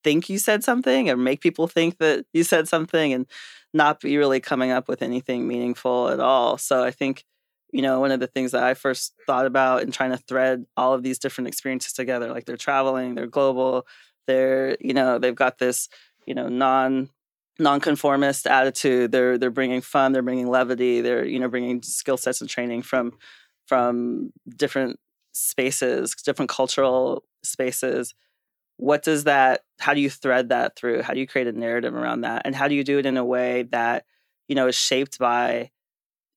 [0.05, 3.27] think you said something or make people think that you said something and
[3.75, 6.59] not be really coming up with anything meaningful at all.
[6.59, 7.25] So I think,
[7.73, 10.65] you know, one of the things that I first thought about in trying to thread
[10.77, 13.85] all of these different experiences together, like they're traveling, they're global,
[14.27, 15.89] they're, you know, they've got this,
[16.27, 17.11] you know, non
[17.59, 19.13] nonconformist attitude.
[19.13, 22.83] They're they're bringing fun, they're bringing levity, they're you know bringing skill sets and training
[22.83, 23.13] from
[23.67, 24.99] from different
[25.33, 28.15] spaces, different cultural spaces.
[28.79, 29.63] What does that?
[29.79, 31.03] How do you thread that through?
[31.03, 32.43] How do you create a narrative around that?
[32.45, 34.05] And how do you do it in a way that
[34.49, 35.71] you know is shaped by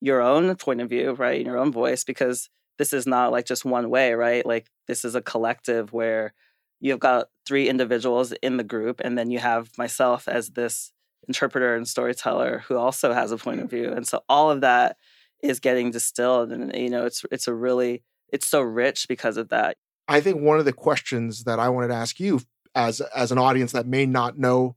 [0.01, 1.45] your own point of view, right?
[1.45, 4.45] Your own voice, because this is not like just one way, right?
[4.45, 6.33] Like this is a collective where
[6.79, 10.91] you've got three individuals in the group, and then you have myself as this
[11.27, 13.91] interpreter and storyteller who also has a point of view.
[13.91, 14.97] And so all of that
[15.41, 19.49] is getting distilled and you know it's it's a really it's so rich because of
[19.49, 19.77] that.
[20.07, 22.41] I think one of the questions that I wanted to ask you
[22.75, 24.75] as as an audience that may not know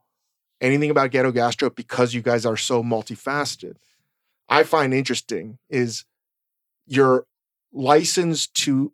[0.60, 3.76] anything about ghetto gastro because you guys are so multifaceted,
[4.48, 6.04] I find interesting is
[6.86, 7.26] your
[7.72, 8.92] license to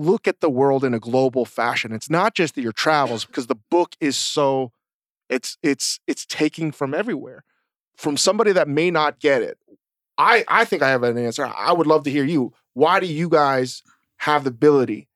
[0.00, 1.92] look at the world in a global fashion.
[1.92, 4.72] It's not just that your travels because the book is so
[5.28, 7.44] it's it's it's taking from everywhere.
[7.96, 9.58] From somebody that may not get it.
[10.18, 11.46] I I think I have an answer.
[11.46, 12.52] I would love to hear you.
[12.74, 13.82] Why do you guys
[14.18, 15.08] have the ability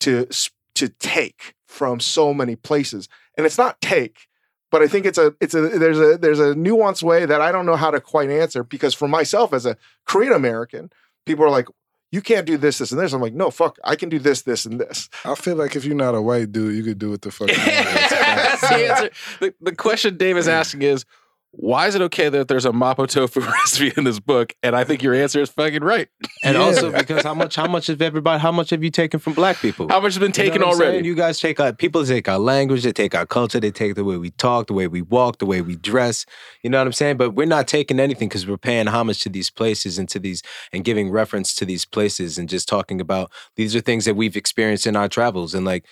[0.00, 0.26] to
[0.74, 3.08] to take from so many places?
[3.36, 4.28] And it's not take,
[4.70, 7.52] but I think it's a it's a there's a there's a nuanced way that I
[7.52, 10.90] don't know how to quite answer because for myself as a Korean American,
[11.26, 11.68] people are like,
[12.12, 13.12] you can't do this, this, and this.
[13.14, 15.08] I'm like, no, fuck, I can do this, this, and this.
[15.24, 17.48] I feel like if you're not a white dude, you could do what the fuck.
[17.48, 17.66] you want.
[17.66, 19.10] That's the answer.
[19.40, 21.06] The, the question Dave is asking is,
[21.54, 24.54] why is it okay that there's a mapo tofu recipe in this book?
[24.62, 26.08] And I think your answer is fucking right.
[26.42, 26.62] And Yeah.
[26.62, 29.60] also because how much how much of everybody how much have you taken from black
[29.60, 29.86] people?
[29.90, 30.90] How much has been You know taken what I'm saying?
[30.94, 31.06] already?
[31.08, 34.02] You guys take our people take our language, they take our culture, they take the
[34.04, 36.24] way we talk, the way we walk, the way we dress.
[36.62, 37.18] You know what I'm saying?
[37.18, 40.42] But we're not taking anything because we're paying homage to these places and to these
[40.72, 44.36] and giving reference to these places and just talking about these are things that we've
[44.36, 45.84] experienced in our travels and like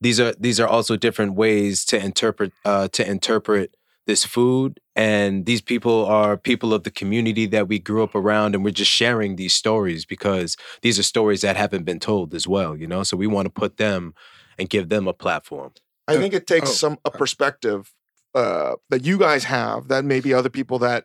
[0.00, 3.74] these are these are also different ways to interpret uh to interpret
[4.08, 8.56] this food and these people are people of the community that we grew up around
[8.56, 12.48] and we're just sharing these stories because these are stories that haven't been told as
[12.48, 14.14] well you know so we want to put them
[14.58, 15.70] and give them a platform
[16.08, 17.92] I think it takes oh, some a perspective
[18.34, 21.04] uh, that you guys have that maybe other people that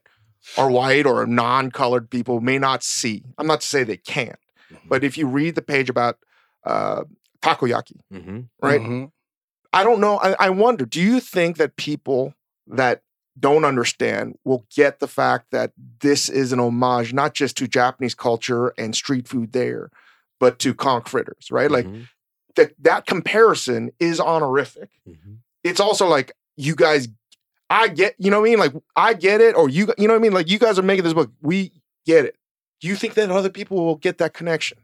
[0.58, 3.24] are white or non-colored people may not see.
[3.38, 4.40] I'm not to say they can't,
[4.88, 6.20] but if you read the page about
[6.66, 7.04] uh,
[7.42, 8.42] takoyaki, mm-hmm.
[8.62, 8.82] right?
[8.82, 9.12] Mhm.
[9.74, 10.20] I don't know.
[10.20, 10.86] I, I wonder.
[10.86, 12.34] Do you think that people
[12.68, 13.02] that
[13.40, 15.72] don't understand will get the fact that
[16.02, 19.90] this is an homage not just to Japanese culture and street food there,
[20.40, 21.72] but to conch fritters, right?
[21.72, 22.04] Like Mm-hmm.
[22.56, 24.90] that that comparison is honorific.
[25.08, 25.38] Mhm.
[25.64, 27.08] It's also like you guys,
[27.70, 28.60] I get, you know what I mean?
[28.60, 30.34] Like I get it, or you, you know what I mean?
[30.34, 31.72] Like you guys are making this book, we
[32.06, 32.36] get it.
[32.82, 34.78] Do you think that other people will get that connection?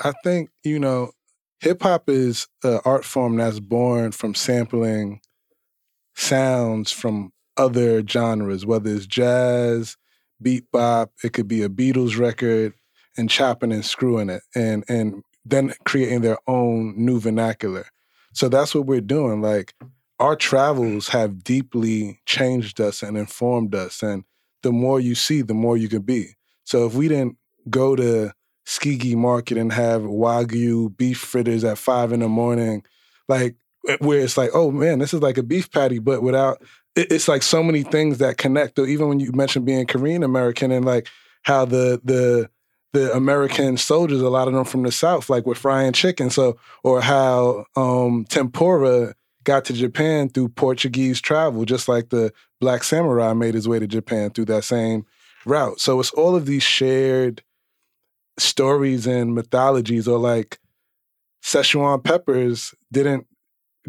[0.00, 1.12] I think you know,
[1.60, 5.20] hip hop is an art form that's born from sampling
[6.14, 9.96] sounds from other genres, whether it's jazz,
[10.42, 12.74] bebop, it could be a Beatles record,
[13.16, 17.86] and chopping and screwing it, and and then creating their own new vernacular.
[18.32, 19.42] So that's what we're doing.
[19.42, 19.74] Like
[20.18, 24.24] our travels have deeply changed us and informed us, and
[24.62, 26.36] the more you see, the more you can be.
[26.64, 27.36] So if we didn't
[27.68, 28.32] go to
[28.66, 32.84] Tsukiji Market and have Wagyu beef fritters at five in the morning,
[33.28, 33.56] like
[34.00, 36.62] where it's like, oh man, this is like a beef patty, but without
[36.96, 38.76] it- it's like so many things that connect.
[38.76, 41.08] Though even when you mentioned being Korean American and like
[41.42, 42.48] how the the
[42.92, 46.30] the American soldiers, a lot of them from the South, like with frying chicken.
[46.30, 49.14] So or how um tempura
[49.44, 53.86] got to Japan through Portuguese travel, just like the Black Samurai made his way to
[53.88, 55.04] Japan through that same
[55.44, 55.80] route.
[55.80, 57.42] So it's all of these shared
[58.38, 60.58] stories and mythologies, or like
[61.42, 63.26] Szechuan peppers didn't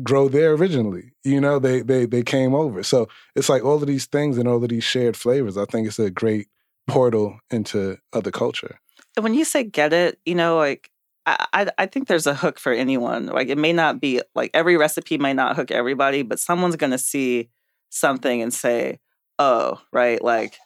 [0.02, 1.12] grow there originally.
[1.24, 2.84] You know, they they they came over.
[2.84, 5.58] So it's like all of these things and all of these shared flavors.
[5.58, 6.48] I think it's a great
[6.88, 8.80] portal into other culture.
[9.16, 10.90] And when you say get it, you know, like
[11.26, 13.28] I, I think there's a hook for anyone.
[13.28, 16.98] Like it may not be like every recipe might not hook everybody, but someone's gonna
[16.98, 17.50] see
[17.90, 19.00] something and say,
[19.40, 20.58] "Oh, right, like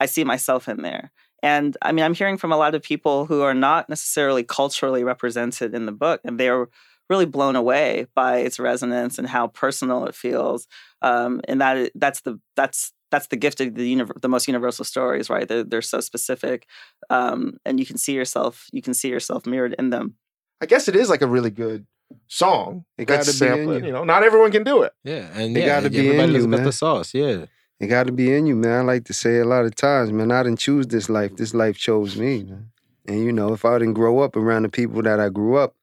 [0.00, 1.12] I see myself in there."
[1.42, 5.04] And I mean, I'm hearing from a lot of people who are not necessarily culturally
[5.04, 6.68] represented in the book, and they're
[7.10, 10.66] really blown away by its resonance and how personal it feels.
[11.02, 14.84] Um, and that that's the that's that's the gift of the univ- the most universal
[14.84, 15.46] stories, right?
[15.46, 16.66] They're, they're so specific,
[17.10, 20.14] um, and you can see yourself you can see yourself mirrored in them.
[20.60, 21.86] I guess it is like a really good
[22.28, 22.84] song.
[22.96, 23.80] It gotta be in sample it.
[23.80, 23.86] you.
[23.86, 24.92] You know, not everyone can do it.
[25.04, 26.64] Yeah, and It yeah, gotta be in you, man.
[26.64, 27.14] the sauce.
[27.14, 27.46] Yeah,
[27.80, 28.80] It got to be in you, man.
[28.80, 30.30] I like to say a lot of times, man.
[30.30, 31.36] I didn't choose this life.
[31.36, 32.70] This life chose me, man.
[33.06, 35.74] And you know, if I didn't grow up around the people that I grew up,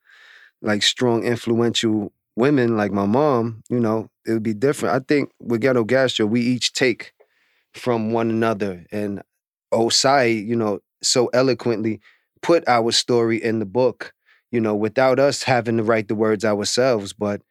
[0.61, 4.95] like strong, influential women, like my mom, you know, it would be different.
[4.95, 7.13] I think with Ghetto Gastro, we each take
[7.73, 9.21] from one another, and
[9.73, 12.01] Osayi, you know, so eloquently
[12.41, 14.13] put our story in the book.
[14.51, 17.41] You know, without us having to write the words ourselves, but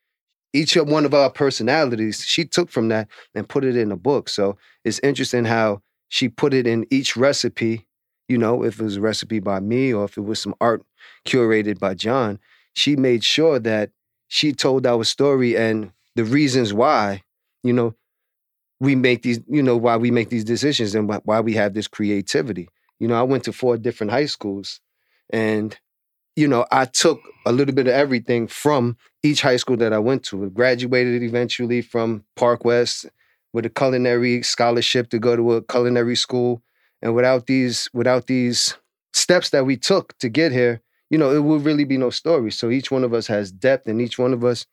[0.52, 4.28] each one of our personalities, she took from that and put it in a book.
[4.28, 7.86] So it's interesting how she put it in each recipe.
[8.28, 10.82] You know, if it was a recipe by me or if it was some art
[11.26, 12.38] curated by Jon,
[12.78, 13.90] she made sure that
[14.28, 17.22] she told our story and the reasons why,
[17.62, 17.94] you know,
[18.80, 21.88] we make these, you know, why we make these decisions and why- we have this
[21.88, 22.68] creativity.
[23.00, 24.80] You know, I went to four different high schools
[25.30, 25.76] and,
[26.36, 29.98] you know, I took a little bit of everything from each high school that I
[29.98, 30.44] went to.
[30.44, 33.06] I graduated eventually from Park West
[33.52, 36.62] with a culinary scholarship to go to a culinary school.
[37.02, 38.76] And without these, without these
[39.12, 40.80] steps that we took to get here,
[41.10, 42.50] you know, it would really be no story.
[42.50, 44.66] So each one of us has depth and each one of us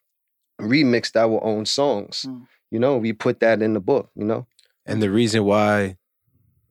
[0.61, 2.25] remixed our own songs.
[2.27, 2.47] Mm.
[2.71, 4.47] You know, we put that in the book, you know?
[4.85, 5.97] and the reason why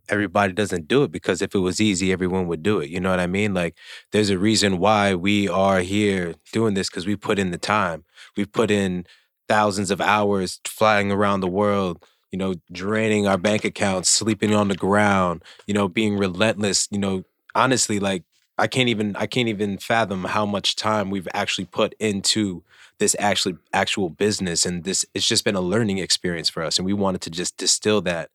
[0.09, 2.91] everybody doesn't do it because if it was easy, everyone would do it.
[2.91, 3.55] You know what I mean?
[3.55, 3.77] Like,
[4.13, 8.05] there's a reason why we are here doing this because we put in the time.
[8.37, 9.07] We've put in
[9.49, 12.05] thousands of hours flying around the world.
[12.31, 15.43] You know, draining our bank accounts, sleeping on the ground.
[15.67, 16.89] You know, being relentless.
[16.91, 17.23] You know,
[17.55, 18.25] honestly, like
[18.57, 22.63] I can't even I can't even fathom how much time we've actually put into
[22.99, 26.87] this actually actual business and this it's just been a learning experience for us and
[26.87, 28.31] we wanted to just distill that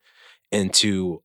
[0.52, 1.22] into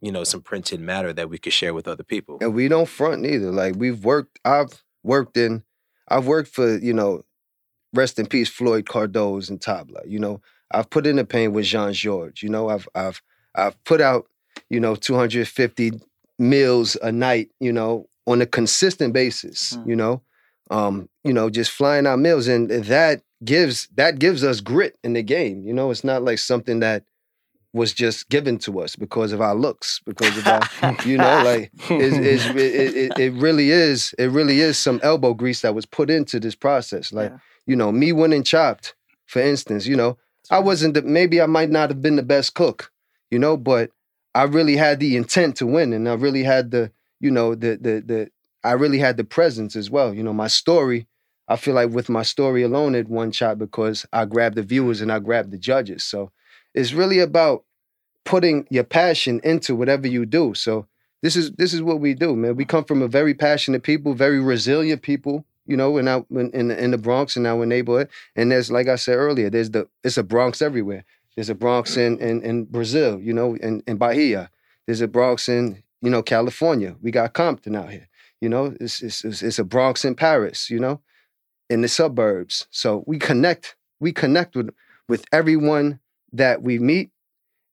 [0.00, 2.88] you know some printed matter that we could share with other people and we don't
[2.88, 3.50] front neither.
[3.50, 5.62] Like we've worked, I've worked in,
[6.08, 7.22] I've worked for you know,
[7.92, 10.02] rest in peace Floyd Cardoz and Tabla.
[10.06, 12.42] You know, I've put in the pain with Jean Georges.
[12.42, 13.22] You know, I've I've
[13.54, 14.26] I've put out
[14.68, 15.92] you know 250
[16.38, 17.50] meals a night.
[17.60, 19.76] You know, on a consistent basis.
[19.76, 19.86] Mm.
[19.88, 20.22] You know,
[20.70, 25.12] um, you know, just flying our meals, and that gives that gives us grit in
[25.12, 25.62] the game.
[25.62, 27.04] You know, it's not like something that
[27.72, 30.62] was just given to us because of our looks, because of our,
[31.04, 35.34] you know, like it's, it's, it, it, it really is, it really is some elbow
[35.34, 37.12] grease that was put into this process.
[37.12, 37.38] Like, Yeah.
[37.66, 38.94] you know, me winning Chopped,
[39.26, 40.16] for instance, you know,
[40.50, 42.90] I wasn't, the, maybe I might not have been the best cook,
[43.30, 43.90] you know, but
[44.34, 46.90] I really had the intent to win, and I really had the,
[47.20, 48.30] you know, the the the,
[48.64, 50.14] I really had the presence as well.
[50.14, 51.06] You know, my story.
[51.48, 55.00] I feel like with my story alone, it one shot because I grabbed the viewers
[55.00, 56.02] and I grabbed the judges.
[56.02, 56.32] So
[56.74, 57.62] it's really about
[58.24, 60.54] putting your passion into whatever you do.
[60.54, 60.86] So
[61.22, 62.56] this is this is what we do, man.
[62.56, 65.44] We come from a very passionate people, very resilient people.
[65.66, 69.16] You know, in in, in the Bronx in our neighborhood, and there's like I said
[69.16, 71.04] earlier, there's the it's a Bronx everywhere.
[71.34, 74.50] There's a Bronx in in, in Brazil, you know, in, in Bahia.
[74.86, 76.96] There's a Bronx in you know California.
[77.00, 78.08] We got Compton out here.
[78.40, 80.70] You know, it's it's it's, a Bronx in Paris.
[80.70, 81.00] You know,
[81.70, 82.66] in the suburbs.
[82.70, 83.76] So we connect.
[84.00, 84.70] We connect with
[85.08, 86.00] with everyone
[86.32, 87.10] that we meet,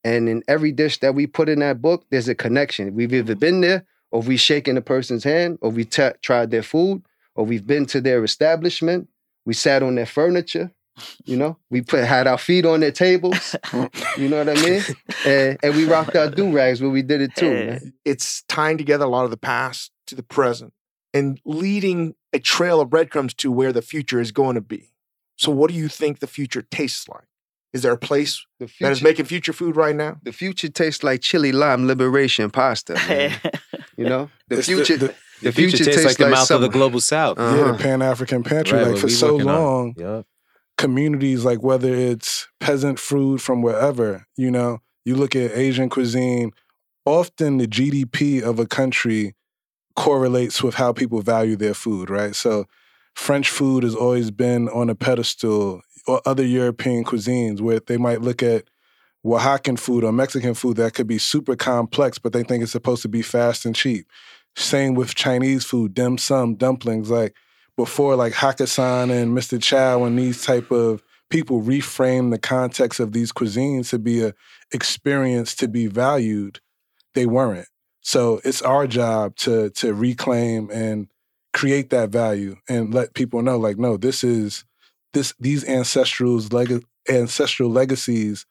[0.04, 2.94] and in every dish that we put in that book, there's a connection.
[2.94, 3.40] We've either mm-hmm.
[3.40, 7.04] been there, or we shaken a person's hand, or we t- tried their food,
[7.36, 9.10] or we've been to their establishment.
[9.46, 10.72] We sat on their furniture.
[11.26, 13.56] You know, we put had our feet on their tables.
[14.18, 14.82] You know what I mean?
[15.26, 17.50] And, and we rocked our do rags where we did it too.
[17.50, 17.66] Hey.
[17.68, 17.94] Man.
[18.06, 20.72] It's tying together a lot of the past to the present
[21.16, 24.92] and leading a trail of breadcrumbs to where the future is going to be.
[25.36, 27.26] So, what do you think the future tastes like?
[27.74, 30.18] Is there a place The that is making future food right now?
[30.24, 32.94] the future tastes like chili lime liberation pasta.
[33.98, 34.98] You know, the It's future.
[34.98, 35.08] the-
[35.42, 37.72] The, the future, tastes, like the mouth of the global south Uh, yeah, Uh-huh.
[37.74, 38.78] the Pan African Pantry.
[38.78, 40.26] Right, like for so long, Yup.
[40.78, 46.52] Communities like whether it's peasant food from wherever, you know, you look at Asian cuisine,
[47.06, 49.36] often the GDP of a country
[49.96, 52.36] correlates with how people value their food, right?
[52.36, 52.66] So
[53.16, 58.22] French food has always been on a pedestal or other European cuisines where they might
[58.22, 58.66] look at
[59.26, 63.02] Oaxacan food or Mexican food that could be super complex, but they think it's supposed
[63.04, 64.08] to be fast and cheap.
[64.56, 67.10] Same with Chinese food, dim sum, dumplings.
[67.10, 67.36] Like
[67.78, 69.62] before, like Hakkasan and Mr.
[69.62, 74.34] Chow and these type of people reframe the context of these cuisines to be a
[74.72, 76.60] experience to be valued,
[77.16, 77.68] they weren't.
[78.02, 81.08] So it's our job to to reclaim and
[81.54, 84.66] create that value and let people know, like, no, this is
[85.14, 88.46] this these ancestral leg- ancestral legacies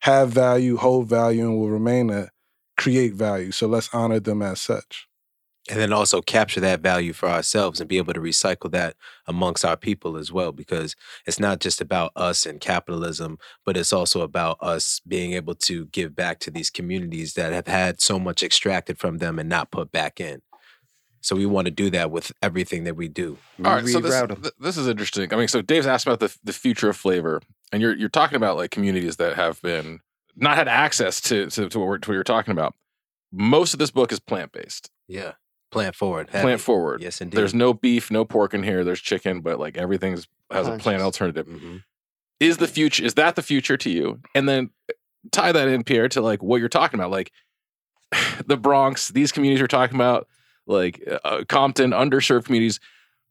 [0.00, 2.30] have value, hold value, and will remain to
[2.76, 3.52] create value.
[3.52, 5.08] So let's honor them as such.
[5.70, 8.96] And then also capture that value for ourselves and be able to recycle that
[9.26, 10.94] amongst our people as well because
[11.26, 15.86] it's not just about us and capitalism but it's also about us being able to
[15.86, 19.70] give back to these communities that have had so much extracted from them and not
[19.70, 20.42] put back in
[21.20, 24.20] so we want to do that with everything that we do All right, so this,
[24.42, 25.32] th- this is interesting.
[25.32, 27.40] I mean, so Dave's asked about the the future of flavor,
[27.72, 30.00] and you're you're talking about like communities that have been
[30.36, 32.74] not had access to to, to, what, we're, to what you're talking about.
[33.32, 35.32] Most of this book is plant based, yeah
[35.74, 36.42] plant forward heavy.
[36.44, 37.02] plant forward.
[37.02, 38.82] yes indeed There's no beef, no pork in here.
[38.84, 41.02] There's chicken, but like everything's has a plant Conscious.
[41.02, 41.46] alternative.
[41.46, 41.82] Mhm.
[42.40, 43.04] Is the future?
[43.04, 44.20] Is that the future to you?
[44.34, 44.70] And then
[45.32, 47.32] tie that in, Pierre, to like what you're talking about, like
[48.46, 50.28] the Bronx, these communities you're talking about,
[50.66, 52.80] like uh, Compton, underserved communities.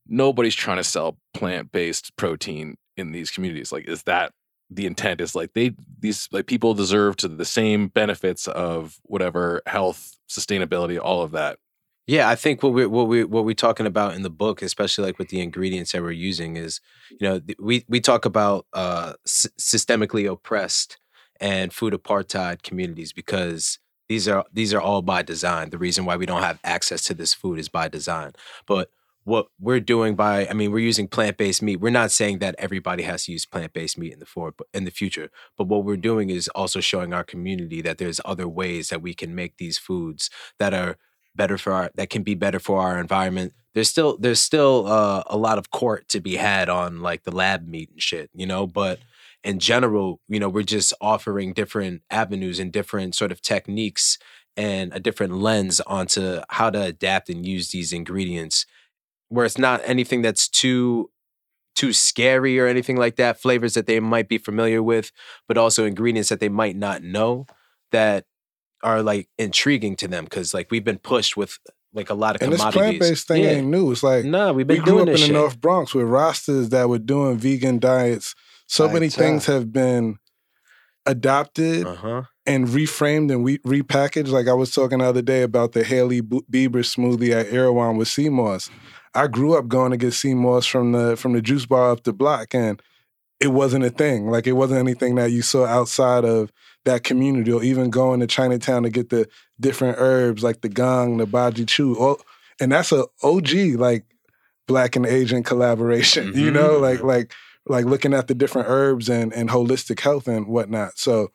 [0.08, 3.72] Nobody's trying to sell plant based protein in these communities.
[3.72, 4.34] Like, is that
[4.70, 5.22] the intent?
[5.22, 11.00] Is like they these like people deserve to the same benefits of whatever health, sustainability,
[11.02, 11.58] all of that.
[12.06, 15.06] Yeah, I think what we what we what we're talking about in the book, especially
[15.06, 19.14] like with the ingredients that we're using, is you know we we talk about uh,
[19.26, 20.98] s- systemically oppressed
[21.40, 23.80] and food apartheid communities because
[24.10, 25.70] these are these are all by design.
[25.70, 28.32] The reason why we don't have access to this food is by design.
[28.68, 28.90] But
[29.26, 31.78] what we're doing by, I mean, we're using plant based meat.
[31.80, 34.84] We're not saying that everybody has to use plant based meat in the for in
[34.84, 35.30] the future.
[35.58, 39.14] But what we're doing is also showing our community that there's other ways that we
[39.14, 40.30] can make these foods
[40.60, 40.98] that are
[41.36, 43.54] better for our that can be better for our environment.
[43.74, 47.32] There's still there's still uh, a lot of court to be had on like the
[47.32, 48.68] lab meat and shit, you know.
[48.68, 49.00] But
[49.44, 54.18] in general, you know, we're just offering different avenues and different sort of techniques
[54.56, 58.66] and a different lens onto how to adapt and use these ingredients,
[59.30, 61.10] where it's not anything that's too
[61.76, 63.42] too scary or anything like that.
[63.42, 65.12] Flavors that they might be familiar with,
[65.48, 67.48] but also ingredients that they might not know
[67.92, 68.26] that
[68.84, 71.58] are like intriguing to them because like we've been pushed with
[71.94, 73.50] like a lot of and this plant based thing Yeah.
[73.52, 73.92] ain't new.
[73.92, 75.34] It's like Nah, we've been we been grew doing up in this the.
[75.34, 78.36] North Bronx with rosters that were doing vegan diets.
[78.68, 79.12] So many yeah.
[79.12, 80.18] things have been
[81.06, 82.22] adopted Uh huh.
[82.46, 84.30] and reframed and we repackaged.
[84.30, 88.08] Like I was talking the other day about the Hailey Bieber smoothie at Erewhon with
[88.08, 88.70] sea moss.
[89.14, 92.04] I grew up going to get sea moss from the from the juice bar up
[92.04, 92.82] the block, and
[93.40, 94.28] it wasn't a thing.
[94.30, 96.52] Like it wasn't anything that you saw outside of
[96.86, 99.28] that community, or even going to Chinatown to get the
[99.60, 101.96] different herbs like the gong, the baji chu.
[101.98, 102.20] All,
[102.60, 104.06] and that's a OG like
[104.68, 106.34] black and Asian collaboration.
[106.36, 106.54] You Mhm.
[106.54, 107.34] know, like like
[107.68, 110.98] like looking at the different herbs and and holistic health and whatnot.
[111.00, 111.32] So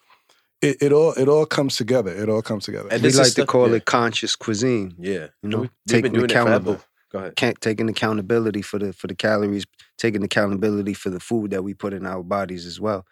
[0.60, 2.12] it, it all it all comes together.
[2.14, 2.88] It all comes together.
[2.90, 3.76] And we like to the- call yeah.
[3.76, 4.94] it conscious cuisine.
[4.98, 5.28] Yeah.
[5.42, 6.80] You know, We- taking been doing it accountable.
[7.10, 7.36] Go ahead.
[7.36, 9.64] Can't taking accountability for the for the calories,
[9.96, 13.06] taking accountability for the food that we put in our bodies as well.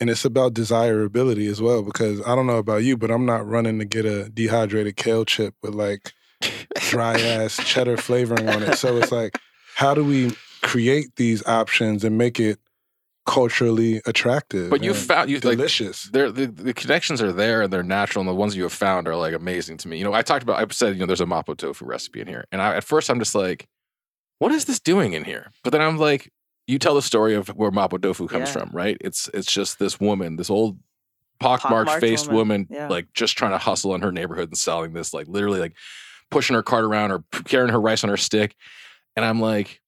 [0.00, 3.46] And it's about desirability as well because I don't know about you, but I'm not
[3.46, 6.12] running to get a dehydrated kale chip with like
[6.76, 8.76] dry ass cheddar flavoring on it.
[8.76, 9.38] So it's like,
[9.74, 10.32] how do we
[10.62, 12.58] create these options and make it
[13.26, 14.70] culturally attractive?
[14.70, 16.04] But you found you like delicious.
[16.04, 19.06] They're, the the connections are there and they're natural, and the ones you have found
[19.06, 19.98] are like amazing to me.
[19.98, 22.26] You know, I talked about I said you know there's a mapo tofu recipe in
[22.26, 23.68] here, and I, at first I'm just like,
[24.38, 25.52] what is this doing in here?
[25.62, 26.32] But then I'm like,
[26.70, 28.52] you tell the story of where mapo tofu comes Yeah.
[28.62, 28.96] from, right?
[29.00, 30.78] It's it's just this woman, this old
[31.40, 32.88] pockmarked Pockmarked faced woman, woman, yeah.
[32.88, 35.74] like just trying to hustle in her neighborhood and selling this, like literally like
[36.30, 38.54] pushing her cart around or carrying her rice on her stick,
[39.16, 39.80] and I'm like,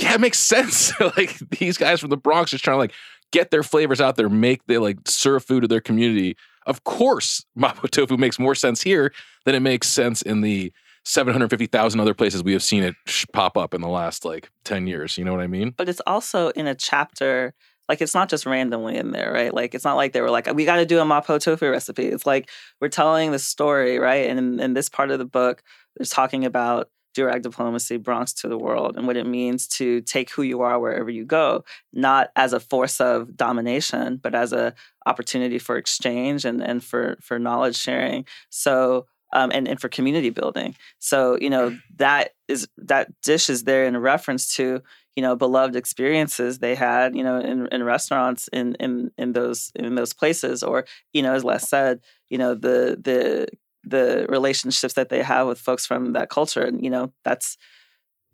[0.00, 0.98] yeah, it makes sense.
[1.16, 2.92] like these guys from the Bronx just trying to like
[3.32, 6.36] get their flavors out there, make they like serve food to their community.
[6.66, 9.12] Of course, mapo tofu makes more sense here
[9.44, 10.72] than it makes sense in the
[11.04, 14.86] 750,000 other places we have seen it sh- pop up in the last like 10
[14.86, 15.18] years.
[15.18, 15.74] You know what I mean?
[15.76, 17.54] but it's also in a chapter
[17.88, 20.52] like it's not just randomly in there right like it's not like they were like
[20.54, 22.48] we got to do a mapo tofu recipe it's like
[22.80, 25.62] we're telling the story right and in, in this part of the book
[25.96, 30.30] there's talking about direct diplomacy bronx to the world and what it means to take
[30.30, 34.74] who you are wherever you go not as a force of domination but as a
[35.06, 40.30] opportunity for exchange and, and for for knowledge sharing so um, and, and for community
[40.30, 40.74] building.
[40.98, 44.80] So you know that is that dish is there in reference to
[45.16, 49.72] you know beloved experiences they had you know in, in restaurants in, in in those
[49.74, 50.62] in those places.
[50.62, 53.48] Or you know as Les said you know the the
[53.82, 57.58] the relationships that they have with folks from that culture and you know that's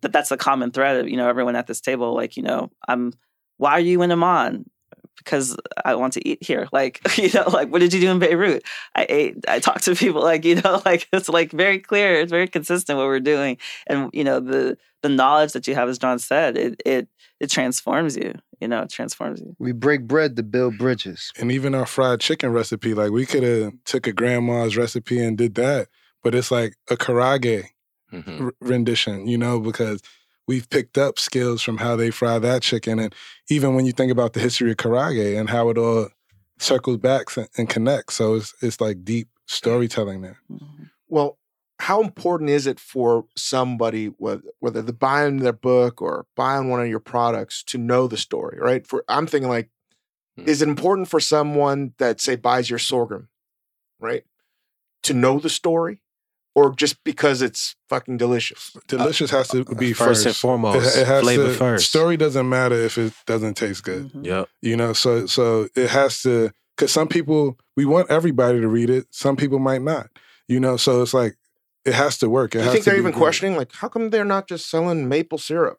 [0.03, 2.71] that that's a common thread of you know everyone at this table like you know
[2.87, 3.13] I'm
[3.57, 4.71] why are you in Amman
[5.25, 8.19] because I want to eat here like you know like what did you do in
[8.19, 8.63] Beirut
[8.95, 12.31] I ate I talked to people like you know like it's like very clear it's
[12.33, 15.99] very consistent what we're doing and you know the the knowledge that you have as
[15.99, 17.09] Jon said it it
[17.41, 21.33] it transforms you you know it transforms you We break bread to build bridges.
[21.39, 25.39] and even our fried chicken recipe, like we could have took a grandma's recipe and
[25.39, 25.89] did that,
[26.23, 27.65] but it's like a karaage
[28.13, 28.41] Mhm.
[28.41, 30.03] r- rendition, you know, because
[30.51, 32.99] we've picked up skills from how they fry that chicken.
[32.99, 33.15] And
[33.49, 36.09] even when you think about the history of karaage and how it all
[36.59, 38.17] circles back and, and connects.
[38.17, 40.39] So it's, it's like deep storytelling there.
[40.51, 40.91] Mhm.
[41.07, 41.39] Well,
[41.79, 46.81] how important is it for somebody, whether, whether they're buying their book or buying one
[46.81, 48.85] of your products, to know the story, right?
[48.87, 49.71] For I'm thinking like,
[50.37, 50.49] Hmm.
[50.49, 53.29] is it important for someone that say buys your sorghum,
[54.01, 54.25] right,
[55.05, 56.03] to know the story,
[56.55, 58.77] or just because it's fucking delicious?
[58.89, 60.27] Delicious has to be first first.
[60.27, 61.89] and foremost, It, it has flavor to, first.
[61.89, 64.11] Story doesn't matter if it doesn't taste good.
[64.13, 64.27] Mhm.
[64.27, 64.49] Yep.
[64.63, 68.91] You know, so so it has to because some people we want everybody to read
[68.91, 69.07] it.
[69.11, 70.09] Some people might not.
[70.49, 71.37] You know, so it's like
[71.85, 72.55] it has to work.
[72.55, 73.19] It Do you has think to they're even good.
[73.19, 75.79] questioning like, how come they're not just selling maple syrup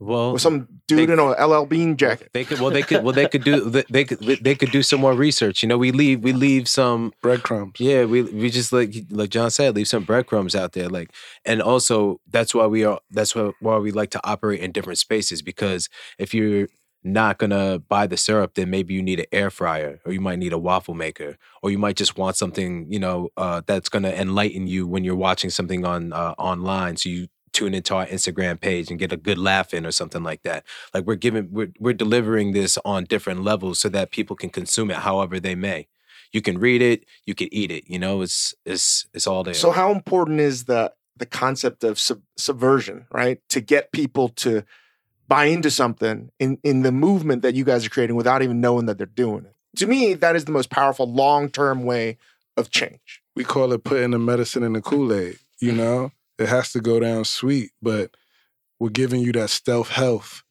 [0.00, 2.30] Well, with some dude they- in a LL Bean jacket?
[2.32, 4.82] They could well they could well they could do they- they could they could do
[4.82, 5.62] some more research.
[5.62, 7.80] You know, we leave we leave some breadcrumbs?
[7.80, 10.88] yeah, we we just like like Jon said, leave some breadcrumbs out there.
[10.88, 11.10] Like
[11.44, 14.98] and also that's why we are that's why why we like to operate in different
[14.98, 15.88] spaces because
[16.18, 16.68] if you're
[17.04, 20.38] not gonna buy the syrup, then maybe you need an air fryer or you might
[20.38, 24.10] need a waffle maker or you might just want something, you know, uh, that's gonna
[24.10, 26.96] enlighten you when you're watching something on uh, online.
[26.96, 27.28] So you
[27.58, 30.64] tune into our Instagram page and get a good laugh in or something like that.
[30.94, 34.90] Like we're giving we're we're delivering this on different levels so that people can consume
[34.90, 35.88] it however they may.
[36.32, 37.84] You can read it, you can eat it.
[37.88, 39.54] You know, it's it's it's all there.
[39.54, 43.40] So how important is the the concept of sub- subversion, right?
[43.48, 44.62] To get people to
[45.26, 48.86] buy into something in in the movement that you guys are creating without even knowing
[48.86, 49.54] that they're doing it.
[49.78, 52.18] To me, that is the most powerful long-term way
[52.56, 53.22] of change.
[53.34, 55.38] We call it putting the medicine in the Kool Aid.
[55.60, 58.10] You know, it has to go down sweet, but
[58.78, 60.42] we're giving you that stealth health,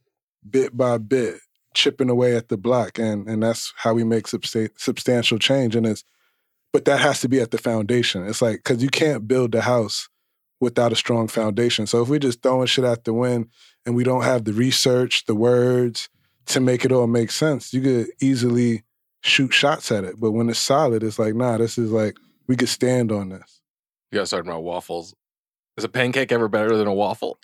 [0.47, 1.37] bit by bit,
[1.73, 5.75] chipping away at the block, and and that's how we make substa- substantial change.
[5.75, 6.03] And it's,
[6.73, 8.25] but that has to be at the foundation.
[8.27, 10.09] It's like because you can't build the house
[10.59, 11.87] without a strong foundation.
[11.87, 13.49] So if we're just throwing shit out the wind
[13.85, 16.09] and we don't have the research, the words
[16.47, 18.83] to make it all make sense, you could easily
[19.21, 20.19] shoot shots at it.
[20.19, 22.17] But when it's solid, it's like, nah, this is like
[22.47, 23.61] we could stand on this.
[24.11, 25.13] You guys talking about waffles?
[25.77, 27.39] Is a pancake ever better than a waffle?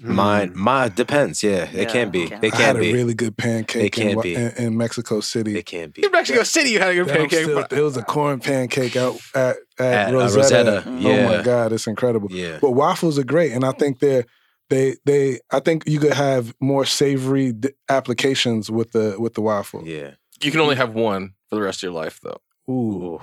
[0.00, 0.54] mine Mm.
[0.56, 1.42] mine depends.
[1.42, 2.24] Yeah, Yeah, it can be.
[2.24, 2.38] okay.
[2.40, 2.92] They I had can a be.
[2.92, 4.34] really good pancake can in, be.
[4.34, 5.56] in, in Mexico City.
[5.56, 6.04] It can be.
[6.04, 7.42] In Mexico City, you had a good That I'm pancake.
[7.44, 10.38] still- but- it was a corn pancake out at, at, At, uh, Rosetta.
[10.38, 12.28] Rosetta, Oh my god, it's incredible.
[12.32, 12.58] Yeah.
[12.60, 14.24] But waffles are great, and I think they're
[14.68, 19.42] they they I think you could have more savory d- applications with the with the
[19.42, 19.82] waffle.
[19.86, 20.12] Yeah.
[20.42, 22.40] you can only have one for the rest of your life, though.
[22.68, 23.20] Ooh,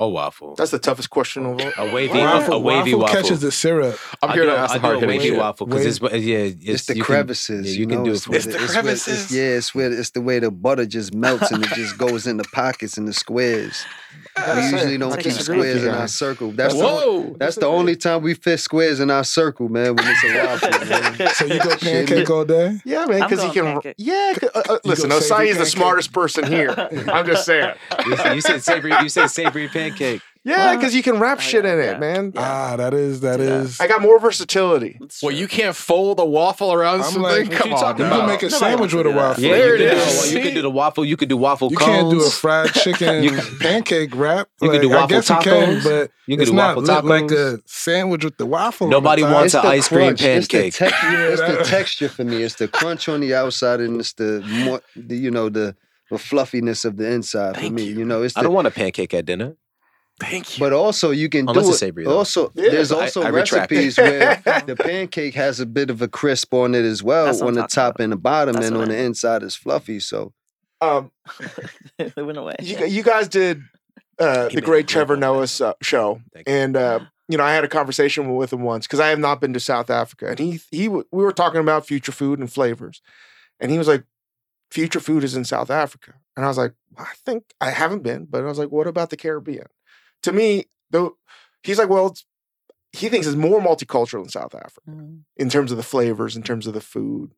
[0.00, 0.04] Ooh.
[0.06, 0.56] A waffle.
[0.56, 1.72] That's the toughest question of all.
[1.86, 3.14] A wavy waffle, a wavy waffle.
[3.22, 3.96] catches the syrup.
[4.22, 5.38] I'm I here do to ask the I do hard a hitting wavy shit.
[5.38, 8.10] waffle because it's yeah, it's, It's, the you can- crevices, yeah, you, you can do
[8.10, 9.14] it it's for- where It's the where crevices.
[9.14, 12.26] it's- yeah, it's where it's the way the butter just melts and it just goes
[12.26, 13.84] in the pockets and the squares.
[14.36, 16.50] We usually don't keep disagree squares in our circle.
[16.50, 17.36] That's the Whoa!
[17.38, 19.94] that's the only time we fit squares in our circle, man.
[19.94, 21.28] When it's a waffle, man.
[21.34, 22.78] So you go pancake all day?
[22.84, 23.64] Yeah, man, because he can.
[23.64, 23.94] pancake.
[23.96, 26.70] Yeah, 'cause- uh, uh, listen, Osayi is the smartest person here.
[27.12, 27.74] I'm just saying.
[28.06, 28.92] You, you said savory.
[29.02, 30.20] You said savory pancake.
[30.46, 31.90] Yeah, because you can wrap Oh, shit yeah, in yeah.
[31.92, 32.32] it, man.
[32.36, 33.62] Ah, that is that Yeah.
[33.62, 33.80] is.
[33.80, 34.98] I got more versatility.
[35.22, 37.22] Well, you can't fold a waffle around I'm something.
[37.22, 38.18] like, Come you on, talking You now.
[38.18, 39.42] can make a Nobody sandwich with a waffle.
[39.42, 40.32] Yeah, There you it could do- is.
[40.34, 41.04] You could do the waffle.
[41.06, 41.80] You could do waffle cones.
[41.80, 41.96] You cones.
[41.96, 44.48] can't do a fried chicken pancake wrap.
[44.60, 45.84] You can do Like, I waffle guess you can, tacos.
[45.84, 47.58] but You could it's do not waffle lit like tacos.
[47.58, 48.84] a sandwich with the waffle.
[48.86, 49.34] on Nobody the top.
[49.34, 50.20] wants It's an the ice cream crunch.
[50.20, 50.66] pancake.
[50.66, 52.42] It's the, tec- it's the texture for me.
[52.42, 55.74] It's the crunch on the outside and it's the more, the, you know, the,
[56.10, 57.84] the fluffiness of the inside for me.
[57.84, 58.00] you.
[58.00, 58.04] You.
[58.04, 59.54] know, it's I the, don't want a pancake at dinner.
[60.20, 60.64] Thank you.
[60.64, 61.86] but also you can Unless do it's it.
[61.86, 62.16] savory, though.
[62.18, 63.70] Also, Yeah, there's also I retract.
[63.72, 64.36] recipes where
[64.66, 67.66] the pancake has a bit of a crisp on it as well That's on the
[67.66, 68.04] top about.
[68.04, 69.98] and the bottom, That's and on I the inside is fluffy.
[70.00, 70.32] So
[70.80, 71.10] Um,
[71.98, 72.54] it went away.
[72.60, 73.62] you, you guys did
[74.20, 75.34] uh, the great Trevor great point.
[75.36, 78.86] Noah's uh, show, Thank and uh, you know I had a conversation with him once
[78.86, 81.86] because I have not been to South Africa, and he he we were talking about
[81.88, 83.02] future food and flavors,
[83.58, 84.04] and he was like,
[84.70, 88.26] "Future food is in South Africa," and I was like, "I think I haven't been,"
[88.26, 89.66] but I was like, "What about the Caribbean?"
[90.24, 91.16] To me, though,
[91.62, 92.16] he's like, "Well,
[92.92, 95.20] he thinks it's more multicultural in South Africa." Mm.
[95.36, 97.32] in terms of the flavors, in terms of the food.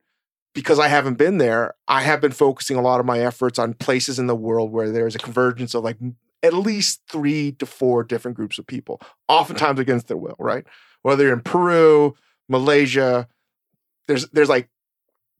[0.54, 3.74] Because I haven't been there, I have been focusing a lot of my efforts on
[3.74, 5.98] places in the world where there's a convergence of like
[6.42, 10.64] at least three to four different groups of people, oftentimes against their will, right?
[11.02, 12.14] Whether you're in Peru,
[12.48, 13.28] Malaysia,
[14.08, 14.68] there's there's like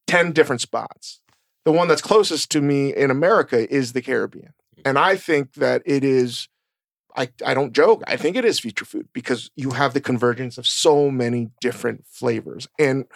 [0.06, 1.20] 10 different spots.
[1.64, 4.52] The one that's closest to me in America is the Caribbean.
[4.84, 6.48] And I think that it is
[7.16, 8.02] I, I don't joke.
[8.06, 12.06] I think it is future food because you have the convergence of so many different
[12.06, 12.68] flavors.
[12.78, 13.06] And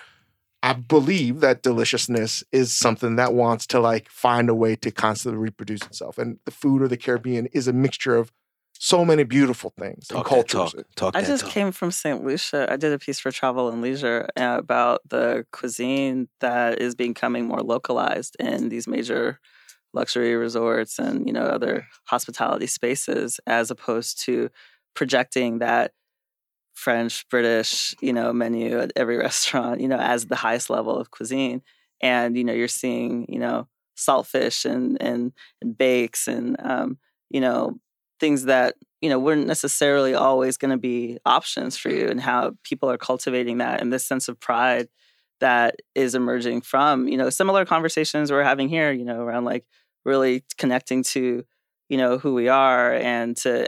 [0.63, 5.39] I believe that deliciousness is something that wants to like find a way to constantly
[5.39, 6.19] reproduce itself.
[6.19, 8.31] And the food of the Caribbean is a mixture of
[8.79, 10.73] So many beautiful things and Talk that cultures.
[10.73, 10.87] talk.
[10.97, 11.53] Talk I just talk.
[11.53, 12.25] came from St.
[12.25, 12.67] Lucia.
[12.73, 17.47] I did a piece for Travel and Leisure uh, about the cuisine that is becoming
[17.47, 19.39] more localized in these major
[19.93, 24.51] luxury resorts and you know other hospitality spaces, as opposed to
[24.95, 25.93] projecting that
[26.75, 31.11] French, British, you know, menu at every restaurant, you know, as the highest level of
[31.11, 31.63] cuisine.
[32.01, 37.41] And you know, you're seeing, you know, saltfish and and and bakes and um, you
[37.41, 37.79] know,
[38.19, 42.53] things that you know weren't necessarily always going to be options for you and how
[42.65, 44.89] people are cultivating that and this sense of pride
[45.41, 49.65] that is emerging from you know similar conversations we're having here you know around like
[50.05, 51.45] really connecting to
[51.89, 53.67] you know who we are and to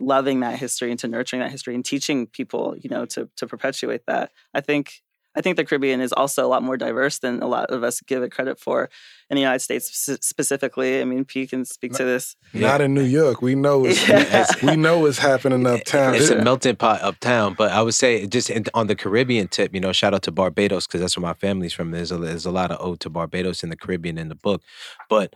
[0.00, 3.46] loving that history and to nurturing that history and teaching people you know to to
[3.46, 5.00] perpetuate that i think
[5.34, 8.02] i think the caribbean is also a lot more diverse than a lot of us
[8.02, 8.90] give it credit for
[9.30, 9.86] in the united states
[10.20, 13.42] specifically i mean p can speak to this Not in New York.
[13.42, 14.46] We know it's, Yeah.
[14.62, 16.14] we know what's happening uptown.
[16.14, 19.80] It's a melting pot uptown, but I would say just on the Caribbean tip, you
[19.80, 21.90] know, shout out to Barbados because that's where my family's from.
[21.90, 24.62] There's a, there's a lot of ode to Barbados in the Caribbean in the book,
[25.10, 25.34] but